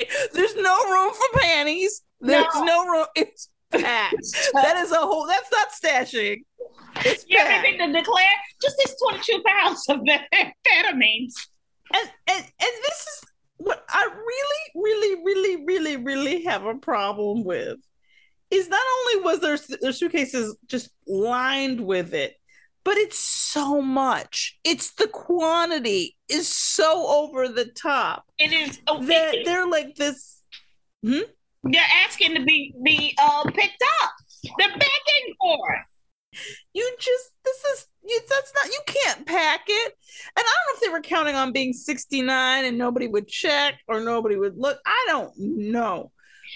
There's 0.32 0.56
no 0.56 0.84
room 0.90 1.12
for 1.14 1.40
panties. 1.40 2.02
There's 2.20 2.44
No. 2.54 2.64
no, 2.64 2.86
room. 2.86 3.06
It's 3.14 3.48
packed. 3.70 4.16
that 4.54 4.76
is 4.78 4.92
a 4.92 4.96
whole. 4.96 5.26
That's 5.26 5.50
not 5.52 5.68
stashing. 5.70 6.38
It's 6.96 7.24
have 7.30 7.46
packed. 7.46 7.66
anything 7.66 7.92
to 7.92 7.98
declare? 8.00 8.24
Just 8.60 8.76
this 8.78 8.96
22 9.08 9.42
pounds 9.46 9.84
of 9.88 9.98
methamphetamines. 10.08 11.34
and 11.94 12.10
and 12.28 12.44
and 12.44 12.72
this 12.82 13.00
is 13.00 13.24
what 13.58 13.84
I 13.88 14.06
really, 14.06 14.84
really, 14.88 15.22
really, 15.24 15.64
really, 15.64 15.96
really 15.96 16.44
have 16.44 16.64
a 16.64 16.74
problem 16.76 17.44
with 17.44 17.78
is 18.50 18.68
not 18.68 18.80
only 19.00 19.24
was 19.24 19.40
their 19.40 19.58
their 19.80 19.92
suitcases 19.92 20.56
just 20.66 20.90
lined 21.06 21.80
with 21.80 22.14
it, 22.14 22.34
but 22.84 22.96
it's 22.96 23.18
so 23.18 23.80
much. 23.80 24.58
It's 24.64 24.92
the 24.94 25.06
quantity 25.08 26.16
is 26.30 26.48
so 26.48 27.06
over 27.06 27.48
the 27.48 27.66
top 27.66 28.24
It 28.38 28.52
is. 28.52 28.80
Oh, 28.86 29.02
that 29.04 29.34
it- 29.34 29.44
they're 29.46 29.66
like 29.66 29.94
this. 29.96 30.42
Hmm? 31.04 31.20
they're 31.64 31.82
asking 32.06 32.34
to 32.34 32.42
be 32.42 32.74
be 32.82 33.16
uh, 33.22 33.44
picked 33.50 33.82
up. 34.02 34.10
They're 34.58 34.68
begging 34.70 35.34
for 35.40 35.58
it. 35.74 36.38
You 36.72 36.90
just 36.98 37.30
this 37.44 37.64
is 37.64 37.86
you 38.08 38.20
that's 38.28 38.52
not 38.54 38.72
you 38.72 38.80
can't 38.86 39.26
pack 39.26 39.62
it. 39.66 39.92
And 40.36 40.38
I 40.38 40.42
don't 40.42 40.44
know 40.46 40.74
if 40.74 40.80
they 40.80 40.88
were 40.88 41.00
counting 41.02 41.34
on 41.34 41.52
being 41.52 41.72
69 41.72 42.64
and 42.64 42.78
nobody 42.78 43.08
would 43.08 43.28
check 43.28 43.74
or 43.88 44.00
nobody 44.00 44.36
would 44.36 44.56
look. 44.56 44.78
I 44.86 45.04
don't 45.08 45.32
know. 45.36 46.12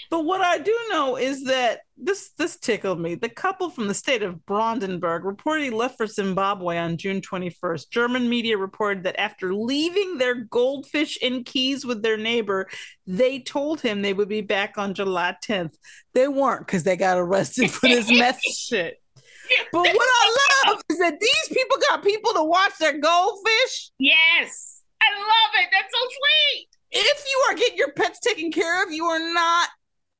But 0.09 0.25
what 0.25 0.41
I 0.41 0.57
do 0.57 0.77
know 0.89 1.17
is 1.17 1.45
that 1.45 1.81
this 1.97 2.31
this 2.37 2.57
tickled 2.57 2.99
me. 2.99 3.15
The 3.15 3.29
couple 3.29 3.69
from 3.69 3.87
the 3.87 3.93
state 3.93 4.21
of 4.21 4.45
Brandenburg 4.45 5.23
reportedly 5.23 5.71
left 5.71 5.97
for 5.97 6.07
Zimbabwe 6.07 6.77
on 6.77 6.97
June 6.97 7.21
21st. 7.21 7.89
German 7.89 8.29
media 8.29 8.57
reported 8.57 9.03
that 9.03 9.19
after 9.19 9.53
leaving 9.53 10.17
their 10.17 10.35
goldfish 10.35 11.17
in 11.17 11.43
Keys 11.43 11.85
with 11.85 12.01
their 12.01 12.17
neighbor, 12.17 12.67
they 13.07 13.39
told 13.39 13.81
him 13.81 14.01
they 14.01 14.13
would 14.13 14.29
be 14.29 14.41
back 14.41 14.77
on 14.77 14.93
July 14.93 15.35
10th. 15.43 15.75
They 16.13 16.27
weren't 16.27 16.65
because 16.65 16.83
they 16.83 16.97
got 16.97 17.17
arrested 17.17 17.71
for 17.71 17.87
this 17.87 18.09
mess 18.09 18.39
shit. 18.57 19.01
But 19.71 19.83
what 19.83 19.97
I 19.97 20.37
love 20.67 20.81
is 20.89 20.97
that 20.99 21.19
these 21.19 21.57
people 21.57 21.77
got 21.89 22.03
people 22.03 22.33
to 22.33 22.43
watch 22.43 22.73
their 22.79 22.97
goldfish. 22.97 23.91
Yes. 23.99 24.81
I 25.01 25.13
love 25.19 25.61
it. 25.61 25.69
That's 25.71 25.93
so 25.93 26.07
sweet. 26.07 26.67
If 26.91 27.25
you 27.29 27.45
are 27.49 27.55
getting 27.55 27.77
your 27.77 27.91
pets 27.91 28.19
taken 28.19 28.51
care 28.51 28.83
of, 28.83 28.91
you 28.91 29.05
are 29.05 29.33
not 29.33 29.69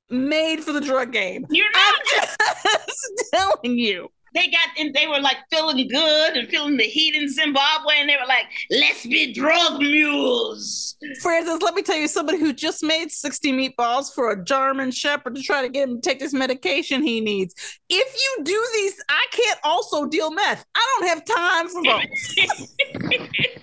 made 0.09 0.61
for 0.61 0.71
the 0.71 0.81
drug 0.81 1.11
game. 1.11 1.45
You're 1.49 1.71
not 1.71 1.93
I'm 1.93 2.05
just 2.05 3.29
telling 3.33 3.77
you. 3.77 4.09
They 4.33 4.47
got 4.49 4.67
and 4.77 4.93
they 4.93 5.07
were 5.07 5.21
like 5.21 5.37
feeling 5.49 5.87
good 5.87 6.35
and 6.35 6.49
feeling 6.49 6.75
the 6.75 6.83
heat 6.83 7.15
in 7.15 7.29
Zimbabwe, 7.29 7.95
and 7.99 8.09
they 8.09 8.17
were 8.17 8.27
like, 8.27 8.43
"Let's 8.69 9.05
be 9.05 9.31
drug 9.31 9.79
mules." 9.79 10.97
Frances, 11.21 11.61
let 11.61 11.73
me 11.73 11.81
tell 11.81 11.95
you, 11.95 12.09
somebody 12.09 12.37
who 12.37 12.51
just 12.51 12.83
made 12.83 13.11
60 13.11 13.53
meatballs 13.53 14.13
for 14.13 14.31
a 14.31 14.43
German 14.43 14.91
Shepherd 14.91 15.35
to 15.35 15.41
try 15.41 15.61
to 15.61 15.69
get 15.69 15.87
him 15.87 16.01
to 16.01 16.09
take 16.09 16.19
this 16.19 16.33
medication 16.33 17.01
he 17.01 17.21
needs. 17.21 17.55
If 17.89 18.13
you 18.13 18.43
do 18.43 18.67
these, 18.73 19.01
I 19.07 19.25
can't 19.31 19.59
also 19.63 20.05
deal 20.05 20.31
meth. 20.31 20.65
I 20.75 20.97
don't 20.99 21.07
have 21.07 21.23
time 21.23 21.69
for 21.69 21.81
both. 21.81 23.45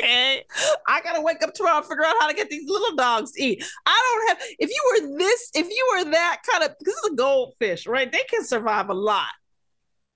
okay. 0.00 0.44
I 0.86 1.00
gotta 1.00 1.20
wake 1.20 1.42
up 1.42 1.54
tomorrow 1.54 1.78
and 1.78 1.86
figure 1.86 2.04
out 2.04 2.16
how 2.20 2.28
to 2.28 2.34
get 2.34 2.50
these 2.50 2.68
little 2.68 2.96
dogs 2.96 3.32
to 3.32 3.42
eat. 3.42 3.64
I 3.86 4.26
don't 4.26 4.28
have 4.28 4.48
if 4.58 4.70
you 4.70 4.82
were 4.92 5.18
this, 5.18 5.50
if 5.54 5.68
you 5.68 5.88
were 5.92 6.10
that 6.12 6.42
kind 6.50 6.64
of 6.64 6.76
this 6.80 6.94
is 6.94 7.10
a 7.12 7.16
goldfish, 7.16 7.86
right? 7.86 8.10
They 8.10 8.22
can 8.28 8.44
survive 8.44 8.88
a 8.88 8.94
lot. 8.94 9.28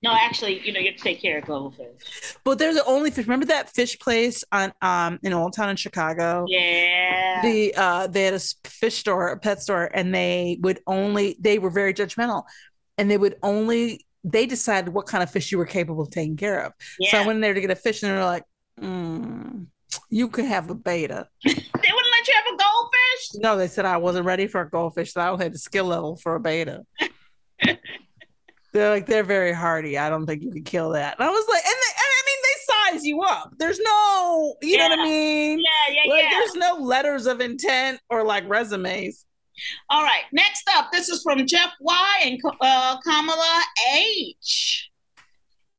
No, 0.03 0.11
actually, 0.13 0.59
you 0.65 0.73
know, 0.73 0.81
you 0.81 0.87
have 0.87 0.97
to 0.97 1.03
take 1.03 1.21
care 1.21 1.37
of 1.37 1.45
goldfish. 1.45 2.35
But 2.43 2.59
they're 2.59 2.73
the 2.73 2.83
only 2.83 3.09
fish. 3.09 3.25
Remember 3.25 3.45
that 3.45 3.69
fish 3.69 3.97
place 3.97 4.43
on 4.51 4.73
um 4.81 5.17
in 5.23 5.31
Old 5.31 5.53
Town 5.53 5.69
in 5.69 5.77
Chicago? 5.77 6.45
Yeah. 6.47 7.41
The 7.41 7.73
uh 7.75 8.07
they 8.07 8.25
had 8.25 8.33
a 8.33 8.41
fish 8.65 8.97
store, 8.97 9.29
a 9.29 9.39
pet 9.39 9.61
store, 9.61 9.89
and 9.93 10.13
they 10.13 10.59
would 10.61 10.81
only 10.87 11.37
they 11.39 11.57
were 11.57 11.69
very 11.69 11.93
judgmental, 11.93 12.43
and 12.97 13.09
they 13.09 13.17
would 13.17 13.37
only 13.41 14.05
they 14.25 14.45
decided 14.45 14.93
what 14.93 15.05
kind 15.05 15.23
of 15.23 15.31
fish 15.31 15.51
you 15.51 15.57
were 15.57 15.65
capable 15.65 16.03
of 16.03 16.11
taking 16.11 16.37
care 16.37 16.59
of. 16.65 16.73
Yeah. 16.99 17.11
So 17.11 17.17
I 17.19 17.25
went 17.25 17.37
in 17.37 17.41
there 17.41 17.53
to 17.53 17.61
get 17.61 17.71
a 17.71 17.75
fish, 17.75 18.03
and 18.03 18.11
they're 18.11 18.25
like, 18.25 18.43
mm, 18.81 19.67
"You 20.13 20.27
could 20.27 20.45
have 20.45 20.69
a 20.69 20.75
betta." 20.75 21.27
they 21.43 21.51
wouldn't 21.51 21.73
let 21.73 22.27
you 22.27 22.33
have 22.35 22.53
a 22.53 22.57
goldfish. 22.57 23.41
No, 23.41 23.57
they 23.57 23.67
said 23.67 23.85
I 23.85 23.97
wasn't 23.97 24.25
ready 24.25 24.47
for 24.47 24.61
a 24.61 24.69
goldfish, 24.69 25.13
so 25.13 25.21
I 25.21 25.25
don't 25.25 25.41
have 25.41 25.53
the 25.53 25.59
skill 25.59 25.85
level 25.85 26.15
for 26.17 26.35
a 26.35 26.39
betta. 26.39 26.85
they're 28.73 28.89
like 28.89 29.05
they're 29.05 29.23
very 29.23 29.53
hardy. 29.53 29.97
I 29.97 30.09
don't 30.09 30.25
think 30.25 30.43
you 30.43 30.51
could 30.51 30.65
kill 30.65 30.91
that. 30.91 31.15
And 31.19 31.27
I 31.27 31.31
was 31.31 31.45
like, 31.49 31.63
and, 31.63 31.73
they, 31.73 31.93
and 31.95 32.11
I 32.11 32.23
mean 32.25 32.39
they 32.43 32.99
size 32.99 33.05
you 33.05 33.21
up. 33.21 33.53
There's 33.57 33.79
no, 33.79 34.55
you 34.61 34.77
yeah. 34.77 34.87
know 34.87 34.97
what 34.97 34.99
I 34.99 35.03
mean? 35.03 35.59
Yeah, 35.59 35.93
yeah, 35.93 36.11
like, 36.11 36.23
yeah. 36.23 36.29
There's 36.29 36.55
no 36.55 36.75
letters 36.75 37.25
of 37.25 37.41
intent 37.41 37.99
or 38.09 38.23
like 38.23 38.47
resumes. 38.47 39.25
All 39.89 40.03
right, 40.03 40.23
next 40.31 40.67
up, 40.75 40.91
this 40.91 41.09
is 41.09 41.21
from 41.21 41.45
Jeff 41.45 41.71
Y 41.79 42.19
and 42.23 42.39
uh, 42.61 42.97
Kamala 43.01 43.61
H. 43.95 44.89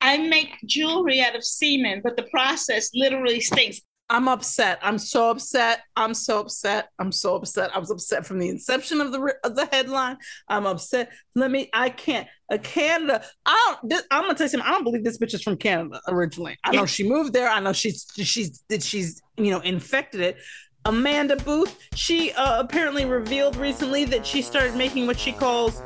I 0.00 0.18
make 0.18 0.54
jewelry 0.66 1.22
out 1.22 1.34
of 1.34 1.42
semen, 1.42 2.00
but 2.04 2.16
the 2.16 2.24
process 2.24 2.90
literally 2.94 3.40
stinks. 3.40 3.80
I'm 4.10 4.28
upset. 4.28 4.78
I'm 4.82 4.98
so 4.98 5.30
upset. 5.30 5.80
I'm 5.96 6.12
so 6.12 6.40
upset. 6.40 6.90
I'm 6.98 7.10
so 7.10 7.36
upset. 7.36 7.74
I 7.74 7.78
was 7.78 7.90
upset 7.90 8.26
from 8.26 8.38
the 8.38 8.48
inception 8.48 9.00
of 9.00 9.12
the 9.12 9.34
of 9.42 9.56
the 9.56 9.66
headline. 9.66 10.18
I'm 10.46 10.66
upset. 10.66 11.10
Let 11.34 11.50
me. 11.50 11.70
I 11.72 11.88
can't. 11.88 12.28
A 12.50 12.58
Canada. 12.58 13.24
I 13.46 13.76
don't. 13.80 13.90
This, 13.90 14.02
I'm 14.10 14.24
gonna 14.24 14.34
tell 14.34 14.44
you 14.44 14.50
something. 14.50 14.68
I 14.68 14.72
don't 14.72 14.84
believe 14.84 15.04
this 15.04 15.18
bitch 15.18 15.32
is 15.32 15.42
from 15.42 15.56
Canada 15.56 16.00
originally. 16.08 16.58
I 16.64 16.72
know 16.72 16.84
she 16.84 17.08
moved 17.08 17.32
there. 17.32 17.48
I 17.48 17.60
know 17.60 17.72
she's 17.72 18.06
she's 18.14 18.62
that 18.68 18.82
she's 18.82 19.22
you 19.38 19.50
know 19.50 19.60
infected 19.60 20.20
it. 20.20 20.36
Amanda 20.84 21.36
Booth. 21.36 21.78
She 21.94 22.32
uh, 22.32 22.60
apparently 22.60 23.06
revealed 23.06 23.56
recently 23.56 24.04
that 24.06 24.26
she 24.26 24.42
started 24.42 24.76
making 24.76 25.06
what 25.06 25.18
she 25.18 25.32
calls 25.32 25.80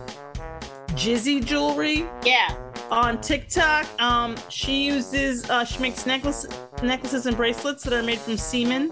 jizzy 0.99 1.45
jewelry. 1.45 2.05
Yeah. 2.25 2.57
On 2.91 3.21
TikTok, 3.21 3.87
um, 4.01 4.35
she 4.49 4.87
uses 4.87 5.49
uh, 5.51 5.65
she 5.65 5.79
makes 5.79 6.07
necklaces, 6.07 6.53
necklaces 6.83 7.27
and 7.27 7.37
bracelets 7.37 7.83
that 7.85 7.93
are 7.93 8.03
made 8.03 8.19
from 8.19 8.37
semen. 8.37 8.91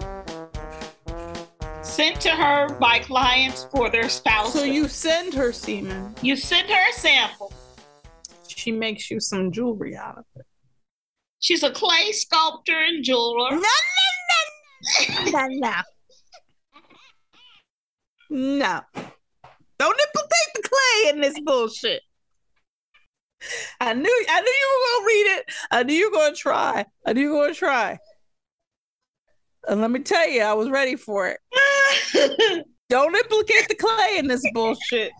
Sent 1.81 2.19
to 2.21 2.29
her 2.29 2.77
by 2.79 2.99
clients 2.99 3.65
for 3.71 3.89
their 3.89 4.09
spouse. 4.09 4.53
So 4.53 4.63
you 4.63 4.87
send 4.87 5.33
her 5.33 5.51
semen. 5.51 6.13
You 6.21 6.35
send 6.35 6.69
her 6.69 6.89
a 6.89 6.93
sample. 6.93 7.53
She 8.47 8.71
makes 8.71 9.09
you 9.09 9.19
some 9.19 9.51
jewelry 9.51 9.95
out 9.95 10.17
of 10.17 10.25
it. 10.35 10.45
She's 11.39 11.63
a 11.63 11.71
clay 11.71 12.11
sculptor 12.11 12.77
and 12.77 13.03
jeweler. 13.03 13.51
No, 13.51 13.57
no, 13.57 13.63
no, 15.31 15.31
no, 15.31 15.47
no. 15.47 15.81
No. 18.29 18.81
Don't 19.79 19.99
implicate 19.99 20.53
the 20.55 20.69
clay 20.69 21.09
in 21.11 21.21
this 21.21 21.39
bullshit. 21.45 22.01
I 23.79 23.93
knew 23.93 24.25
I 24.29 24.41
knew 24.41 24.51
you 24.51 24.69
were 24.73 24.97
gonna 24.97 25.07
read 25.07 25.37
it. 25.37 25.51
I 25.71 25.83
knew 25.83 25.93
you 25.93 26.11
were 26.11 26.17
gonna 26.17 26.35
try. 26.35 26.85
I 27.05 27.13
knew 27.13 27.21
you 27.21 27.35
were 27.35 27.43
gonna 27.43 27.53
try. 27.53 27.99
And 29.67 29.81
let 29.81 29.91
me 29.91 29.99
tell 29.99 30.27
you, 30.29 30.41
I 30.41 30.53
was 30.53 30.69
ready 30.69 30.95
for 30.95 31.27
it. 31.27 32.65
Don't 32.89 33.15
implicate 33.15 33.67
the 33.67 33.75
clay 33.75 34.15
in 34.17 34.27
this 34.27 34.43
bullshit. 34.53 35.11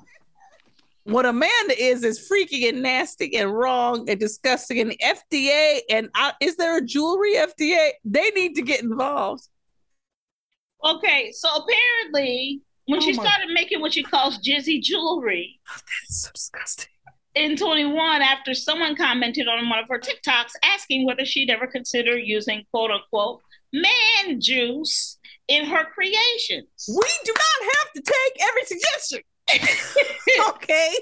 What 1.03 1.25
Amanda 1.25 1.81
is 1.81 2.03
is 2.03 2.27
freaky 2.27 2.67
and 2.67 2.81
nasty 2.81 3.35
and 3.37 3.53
wrong 3.53 4.09
and 4.09 4.19
disgusting. 4.19 4.79
And 4.79 4.91
the 4.91 4.99
FDA 5.03 5.79
and 5.89 6.09
I, 6.15 6.33
is 6.41 6.55
there 6.55 6.77
a 6.77 6.85
jewelry 6.85 7.35
FDA? 7.35 7.91
They 8.03 8.29
need 8.31 8.55
to 8.55 8.61
get 8.61 8.83
involved. 8.83 9.47
Okay, 10.83 11.31
so 11.33 11.49
apparently 11.49 12.61
when 12.87 12.99
oh 12.99 13.01
she 13.01 13.13
started 13.13 13.49
making 13.53 13.81
what 13.81 13.93
she 13.93 14.03
calls 14.03 14.37
jizzy 14.39 14.81
jewelry. 14.81 15.59
Oh, 15.69 15.75
that's 15.75 16.21
so 16.23 16.29
disgusting. 16.33 16.89
In 17.37 17.55
21, 17.55 18.23
after 18.23 18.55
someone 18.55 18.95
commented 18.95 19.47
on 19.47 19.69
one 19.69 19.77
of 19.77 19.87
her 19.89 19.99
TikToks 19.99 20.53
asking 20.63 21.05
whether 21.05 21.23
she'd 21.23 21.51
ever 21.51 21.67
consider 21.67 22.17
using 22.17 22.63
quote 22.71 22.89
unquote 22.89 23.41
man 23.71 24.41
juice 24.41 25.19
in 25.47 25.65
her 25.65 25.85
creations. 25.85 26.67
We 26.87 27.07
do 27.25 27.33
not 27.35 27.69
have 27.75 27.93
to 27.93 28.01
take 28.01 28.47
every 28.49 28.63
suggestion. 28.63 29.19
okay. 30.49 30.95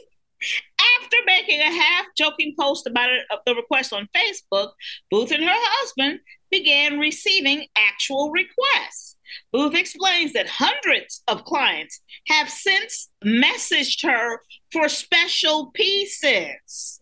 After 1.00 1.18
making 1.26 1.62
a 1.62 1.72
half 1.72 2.08
joking 2.18 2.54
post 2.60 2.86
about 2.86 3.12
it, 3.12 3.22
the 3.46 3.56
request 3.56 3.94
on 3.94 4.10
Facebook, 4.14 4.72
Booth 5.10 5.32
and 5.32 5.42
her 5.42 5.50
husband 5.50 6.20
began 6.52 7.00
receiving 7.00 7.66
actual 7.78 8.32
requests. 8.32 9.15
Booth 9.52 9.76
explains 9.76 10.34
that 10.34 10.48
hundreds 10.48 11.24
of 11.28 11.46
clients 11.46 12.02
have 12.28 12.50
since 12.50 13.10
messaged 13.24 14.06
her 14.06 14.40
for 14.72 14.90
special 14.90 15.72
pieces. 15.72 17.00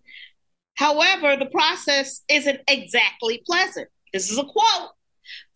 However, 0.75 1.35
the 1.35 1.49
process 1.51 2.21
isn't 2.29 2.61
exactly 2.67 3.41
pleasant. 3.45 3.89
This 4.11 4.31
is 4.31 4.37
a 4.37 4.43
quote 4.43 4.89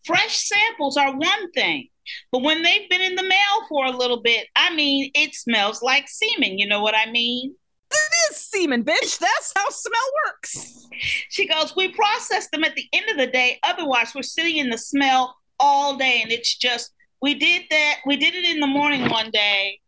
Fresh 0.04 0.38
samples 0.38 0.96
are 0.96 1.16
one 1.16 1.50
thing, 1.52 1.88
but 2.32 2.42
when 2.42 2.62
they've 2.62 2.88
been 2.88 3.02
in 3.02 3.14
the 3.14 3.22
mail 3.22 3.66
for 3.68 3.84
a 3.86 3.90
little 3.90 4.22
bit, 4.22 4.46
I 4.56 4.74
mean, 4.74 5.10
it 5.14 5.34
smells 5.34 5.82
like 5.82 6.08
semen. 6.08 6.58
You 6.58 6.66
know 6.66 6.82
what 6.82 6.94
I 6.96 7.10
mean? 7.10 7.54
It 7.90 8.30
is 8.30 8.36
semen, 8.36 8.84
bitch. 8.84 9.18
That's 9.18 9.52
how 9.56 9.68
smell 9.70 10.00
works. 10.26 10.86
She 11.30 11.46
goes, 11.46 11.74
We 11.76 11.92
process 11.92 12.48
them 12.50 12.64
at 12.64 12.74
the 12.74 12.86
end 12.92 13.10
of 13.10 13.16
the 13.16 13.26
day. 13.26 13.58
Otherwise, 13.62 14.12
we're 14.14 14.22
sitting 14.22 14.56
in 14.56 14.70
the 14.70 14.78
smell 14.78 15.36
all 15.60 15.96
day. 15.96 16.20
And 16.22 16.32
it's 16.32 16.56
just, 16.56 16.92
we 17.20 17.34
did 17.34 17.62
that. 17.70 17.96
We 18.06 18.16
did 18.16 18.34
it 18.34 18.44
in 18.44 18.60
the 18.60 18.66
morning 18.66 19.08
one 19.08 19.30
day. 19.30 19.80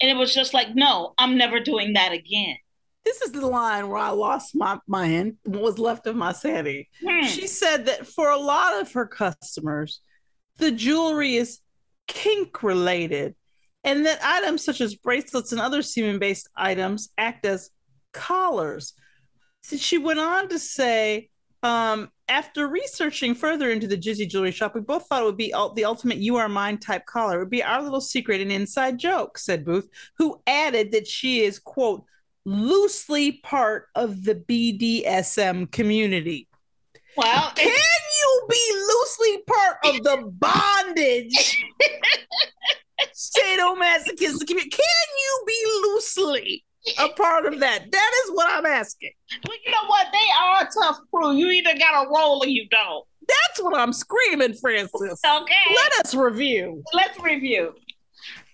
And 0.00 0.10
it 0.10 0.14
was 0.14 0.34
just 0.34 0.54
like, 0.54 0.74
No, 0.74 1.14
I'm 1.18 1.36
never 1.36 1.60
doing 1.60 1.92
that 1.94 2.12
again. 2.12 2.56
This 3.04 3.20
is 3.22 3.32
the 3.32 3.46
line 3.46 3.88
where 3.88 3.98
I 3.98 4.10
lost 4.10 4.54
my 4.54 4.78
mind, 4.86 5.36
what 5.44 5.62
was 5.62 5.78
left 5.78 6.06
of 6.06 6.14
my 6.14 6.32
sanity. 6.32 6.88
Hmm. 7.04 7.26
She 7.26 7.48
said 7.48 7.86
that 7.86 8.06
for 8.06 8.30
a 8.30 8.36
lot 8.38 8.80
of 8.80 8.92
her 8.92 9.06
customers, 9.06 10.00
the 10.58 10.70
jewelry 10.70 11.34
is 11.34 11.58
kink 12.06 12.62
related 12.62 13.34
and 13.84 14.06
that 14.06 14.20
items 14.22 14.64
such 14.64 14.80
as 14.80 14.94
bracelets 14.94 15.52
and 15.52 15.60
other 15.60 15.82
semen 15.82 16.18
based 16.18 16.48
items 16.56 17.10
act 17.18 17.44
as 17.44 17.70
collars. 18.12 18.94
So 19.62 19.76
she 19.76 19.98
went 19.98 20.20
on 20.20 20.48
to 20.48 20.58
say, 20.58 21.28
um, 21.62 22.10
after 22.32 22.66
researching 22.66 23.34
further 23.34 23.70
into 23.70 23.86
the 23.86 23.96
Jizzy 23.96 24.26
Jewelry 24.26 24.52
Shop, 24.52 24.74
we 24.74 24.80
both 24.80 25.06
thought 25.06 25.20
it 25.20 25.26
would 25.26 25.36
be 25.36 25.52
the 25.74 25.84
ultimate 25.84 26.16
"you 26.16 26.36
are 26.36 26.48
mine" 26.48 26.78
type 26.78 27.04
collar. 27.04 27.36
It 27.36 27.38
would 27.40 27.50
be 27.50 27.62
our 27.62 27.82
little 27.82 28.00
secret 28.00 28.40
and 28.40 28.50
inside 28.50 28.98
joke," 28.98 29.36
said 29.36 29.66
Booth, 29.66 29.90
who 30.16 30.40
added 30.46 30.92
that 30.92 31.06
she 31.06 31.42
is 31.42 31.58
quote 31.58 32.04
loosely 32.46 33.32
part 33.32 33.88
of 33.94 34.24
the 34.24 34.34
BDSM 34.34 35.70
community. 35.70 36.48
Well, 37.18 37.52
can 37.54 37.68
you 37.68 38.46
be 38.48 38.72
loosely 38.72 39.42
part 39.46 39.76
of 39.84 40.02
the 40.02 40.32
bondage 40.32 41.62
sadomasochistic 43.12 44.46
community? 44.46 44.70
Can 44.70 45.06
you 45.20 45.44
be 45.46 45.64
loosely 45.82 46.64
a 46.98 47.08
part 47.10 47.46
of 47.46 47.60
that? 47.60 47.90
That 47.90 48.12
is 48.24 48.30
what 48.32 48.50
I'm 48.50 48.66
asking. 48.66 49.12
Well, 49.46 49.56
you 49.64 49.70
know 49.70 49.86
what? 49.86 50.06
They 50.12 50.18
are 50.40 50.62
a 50.62 50.68
tough 50.72 50.98
crew. 51.12 51.32
You 51.32 51.48
either 51.48 51.78
got 51.78 52.04
a 52.04 52.08
roll 52.08 52.42
or 52.42 52.46
you 52.46 52.68
don't. 52.70 53.04
That's 53.28 53.62
what 53.62 53.78
I'm 53.78 53.92
screaming, 53.92 54.54
Frances. 54.54 55.20
Okay. 55.24 55.54
Let 55.74 55.92
us 56.04 56.14
review. 56.14 56.82
Let's 56.92 57.18
review. 57.20 57.74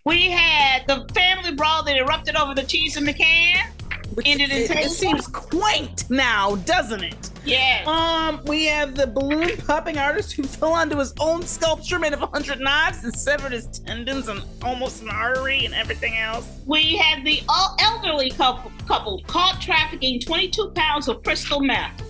We 0.04 0.30
had 0.30 0.86
the 0.86 1.06
family 1.14 1.54
brawl 1.54 1.82
that 1.84 1.96
erupted 1.96 2.36
over 2.36 2.54
the 2.54 2.62
cheese 2.62 2.96
in 2.96 3.04
the 3.04 3.12
can. 3.12 3.70
Which 4.14 4.26
ended 4.26 4.50
in 4.50 4.62
it, 4.62 4.70
it 4.70 4.90
seems 4.90 5.26
quaint 5.26 6.08
now, 6.10 6.56
doesn't 6.56 7.02
it? 7.02 7.27
Yes. 7.48 7.86
Um, 7.86 8.42
we 8.44 8.66
have 8.66 8.94
the 8.94 9.06
balloon 9.06 9.56
popping 9.66 9.96
artist 9.96 10.32
who 10.32 10.42
fell 10.42 10.74
onto 10.74 10.98
his 10.98 11.14
own 11.18 11.42
sculpture 11.42 11.98
made 11.98 12.12
of 12.12 12.20
100 12.20 12.60
knives 12.60 13.04
and 13.04 13.14
severed 13.14 13.52
his 13.52 13.66
tendons 13.66 14.28
and 14.28 14.42
almost 14.62 15.02
an 15.02 15.08
artery 15.08 15.64
and 15.64 15.74
everything 15.74 16.16
else. 16.18 16.60
We 16.66 16.96
have 16.96 17.24
the 17.24 17.42
all 17.48 17.74
elderly 17.80 18.30
couple, 18.30 18.70
couple 18.86 19.22
caught 19.26 19.60
trafficking 19.62 20.20
22 20.20 20.72
pounds 20.74 21.08
of 21.08 21.22
crystal 21.22 21.60
meth. 21.60 22.02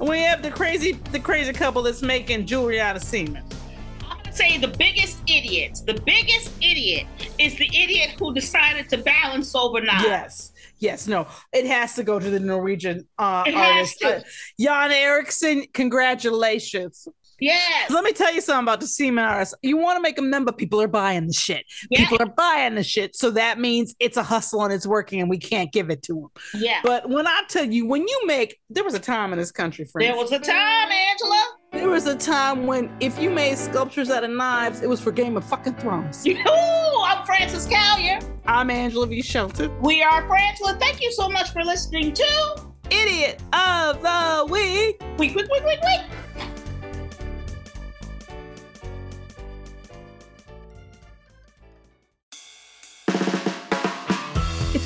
And 0.00 0.08
we 0.08 0.20
have 0.20 0.42
the 0.42 0.50
crazy, 0.50 0.92
the 1.12 1.20
crazy 1.20 1.52
couple 1.52 1.82
that's 1.82 2.02
making 2.02 2.46
jewelry 2.46 2.80
out 2.80 2.96
of 2.96 3.02
semen 3.02 3.44
I'm 4.04 4.18
gonna 4.18 4.32
say 4.34 4.58
the 4.58 4.68
biggest 4.68 5.20
idiots. 5.28 5.80
The 5.82 5.94
biggest 5.94 6.52
idiot 6.60 7.06
is 7.38 7.56
the 7.56 7.68
idiot 7.68 8.16
who 8.18 8.34
decided 8.34 8.88
to 8.88 8.98
balance 8.98 9.54
overnight. 9.54 10.02
Yes. 10.02 10.51
Yes, 10.82 11.06
no, 11.06 11.28
it 11.52 11.64
has 11.66 11.94
to 11.94 12.02
go 12.02 12.18
to 12.18 12.28
the 12.28 12.40
Norwegian 12.40 13.06
uh, 13.16 13.44
artist, 13.54 14.04
Jan 14.58 14.90
Erichsen. 14.90 15.72
Congratulations. 15.72 17.06
Yes. 17.42 17.90
Let 17.90 18.04
me 18.04 18.12
tell 18.12 18.32
you 18.32 18.40
something 18.40 18.62
about 18.62 18.78
the 18.78 18.86
semen. 18.86 19.44
You 19.62 19.76
want 19.76 19.96
to 19.96 20.00
make 20.00 20.16
a 20.16 20.22
member, 20.22 20.52
people 20.52 20.80
are 20.80 20.86
buying 20.86 21.26
the 21.26 21.32
shit. 21.32 21.66
Yeah. 21.90 22.08
People 22.08 22.22
are 22.22 22.32
buying 22.32 22.76
the 22.76 22.84
shit. 22.84 23.16
So 23.16 23.32
that 23.32 23.58
means 23.58 23.96
it's 23.98 24.16
a 24.16 24.22
hustle 24.22 24.62
and 24.62 24.72
it's 24.72 24.86
working 24.86 25.20
and 25.20 25.28
we 25.28 25.38
can't 25.38 25.72
give 25.72 25.90
it 25.90 26.02
to 26.04 26.14
them. 26.14 26.30
Yeah. 26.54 26.80
But 26.84 27.08
when 27.08 27.26
I 27.26 27.42
tell 27.48 27.64
you, 27.64 27.84
when 27.86 28.06
you 28.06 28.20
make, 28.26 28.60
there 28.70 28.84
was 28.84 28.94
a 28.94 29.00
time 29.00 29.32
in 29.32 29.40
this 29.40 29.50
country, 29.50 29.84
friends. 29.84 30.08
There 30.08 30.16
was 30.16 30.30
a 30.30 30.38
time, 30.38 30.92
Angela. 30.92 31.48
There 31.72 31.88
was 31.88 32.06
a 32.06 32.14
time 32.14 32.66
when 32.68 32.94
if 33.00 33.18
you 33.20 33.28
made 33.28 33.58
sculptures 33.58 34.08
out 34.08 34.22
of 34.22 34.30
knives, 34.30 34.80
it 34.82 34.88
was 34.88 35.00
for 35.00 35.10
Game 35.10 35.36
of 35.36 35.44
fucking 35.44 35.74
Thrones. 35.74 36.24
Ooh, 36.28 37.02
I'm 37.02 37.26
Frances 37.26 37.66
Callier. 37.66 38.22
I'm 38.46 38.70
Angela 38.70 39.06
V. 39.08 39.20
Shelton. 39.20 39.76
We 39.80 40.02
are 40.02 40.22
Frangela. 40.28 40.78
Thank 40.78 41.02
you 41.02 41.10
so 41.10 41.28
much 41.28 41.50
for 41.50 41.64
listening 41.64 42.12
to 42.12 42.66
Idiot 42.88 43.42
of 43.52 44.00
the 44.00 44.46
Week. 44.48 45.02
Week, 45.18 45.34
week, 45.34 45.50
week, 45.50 45.64
week, 45.64 45.80
week. 45.82 46.21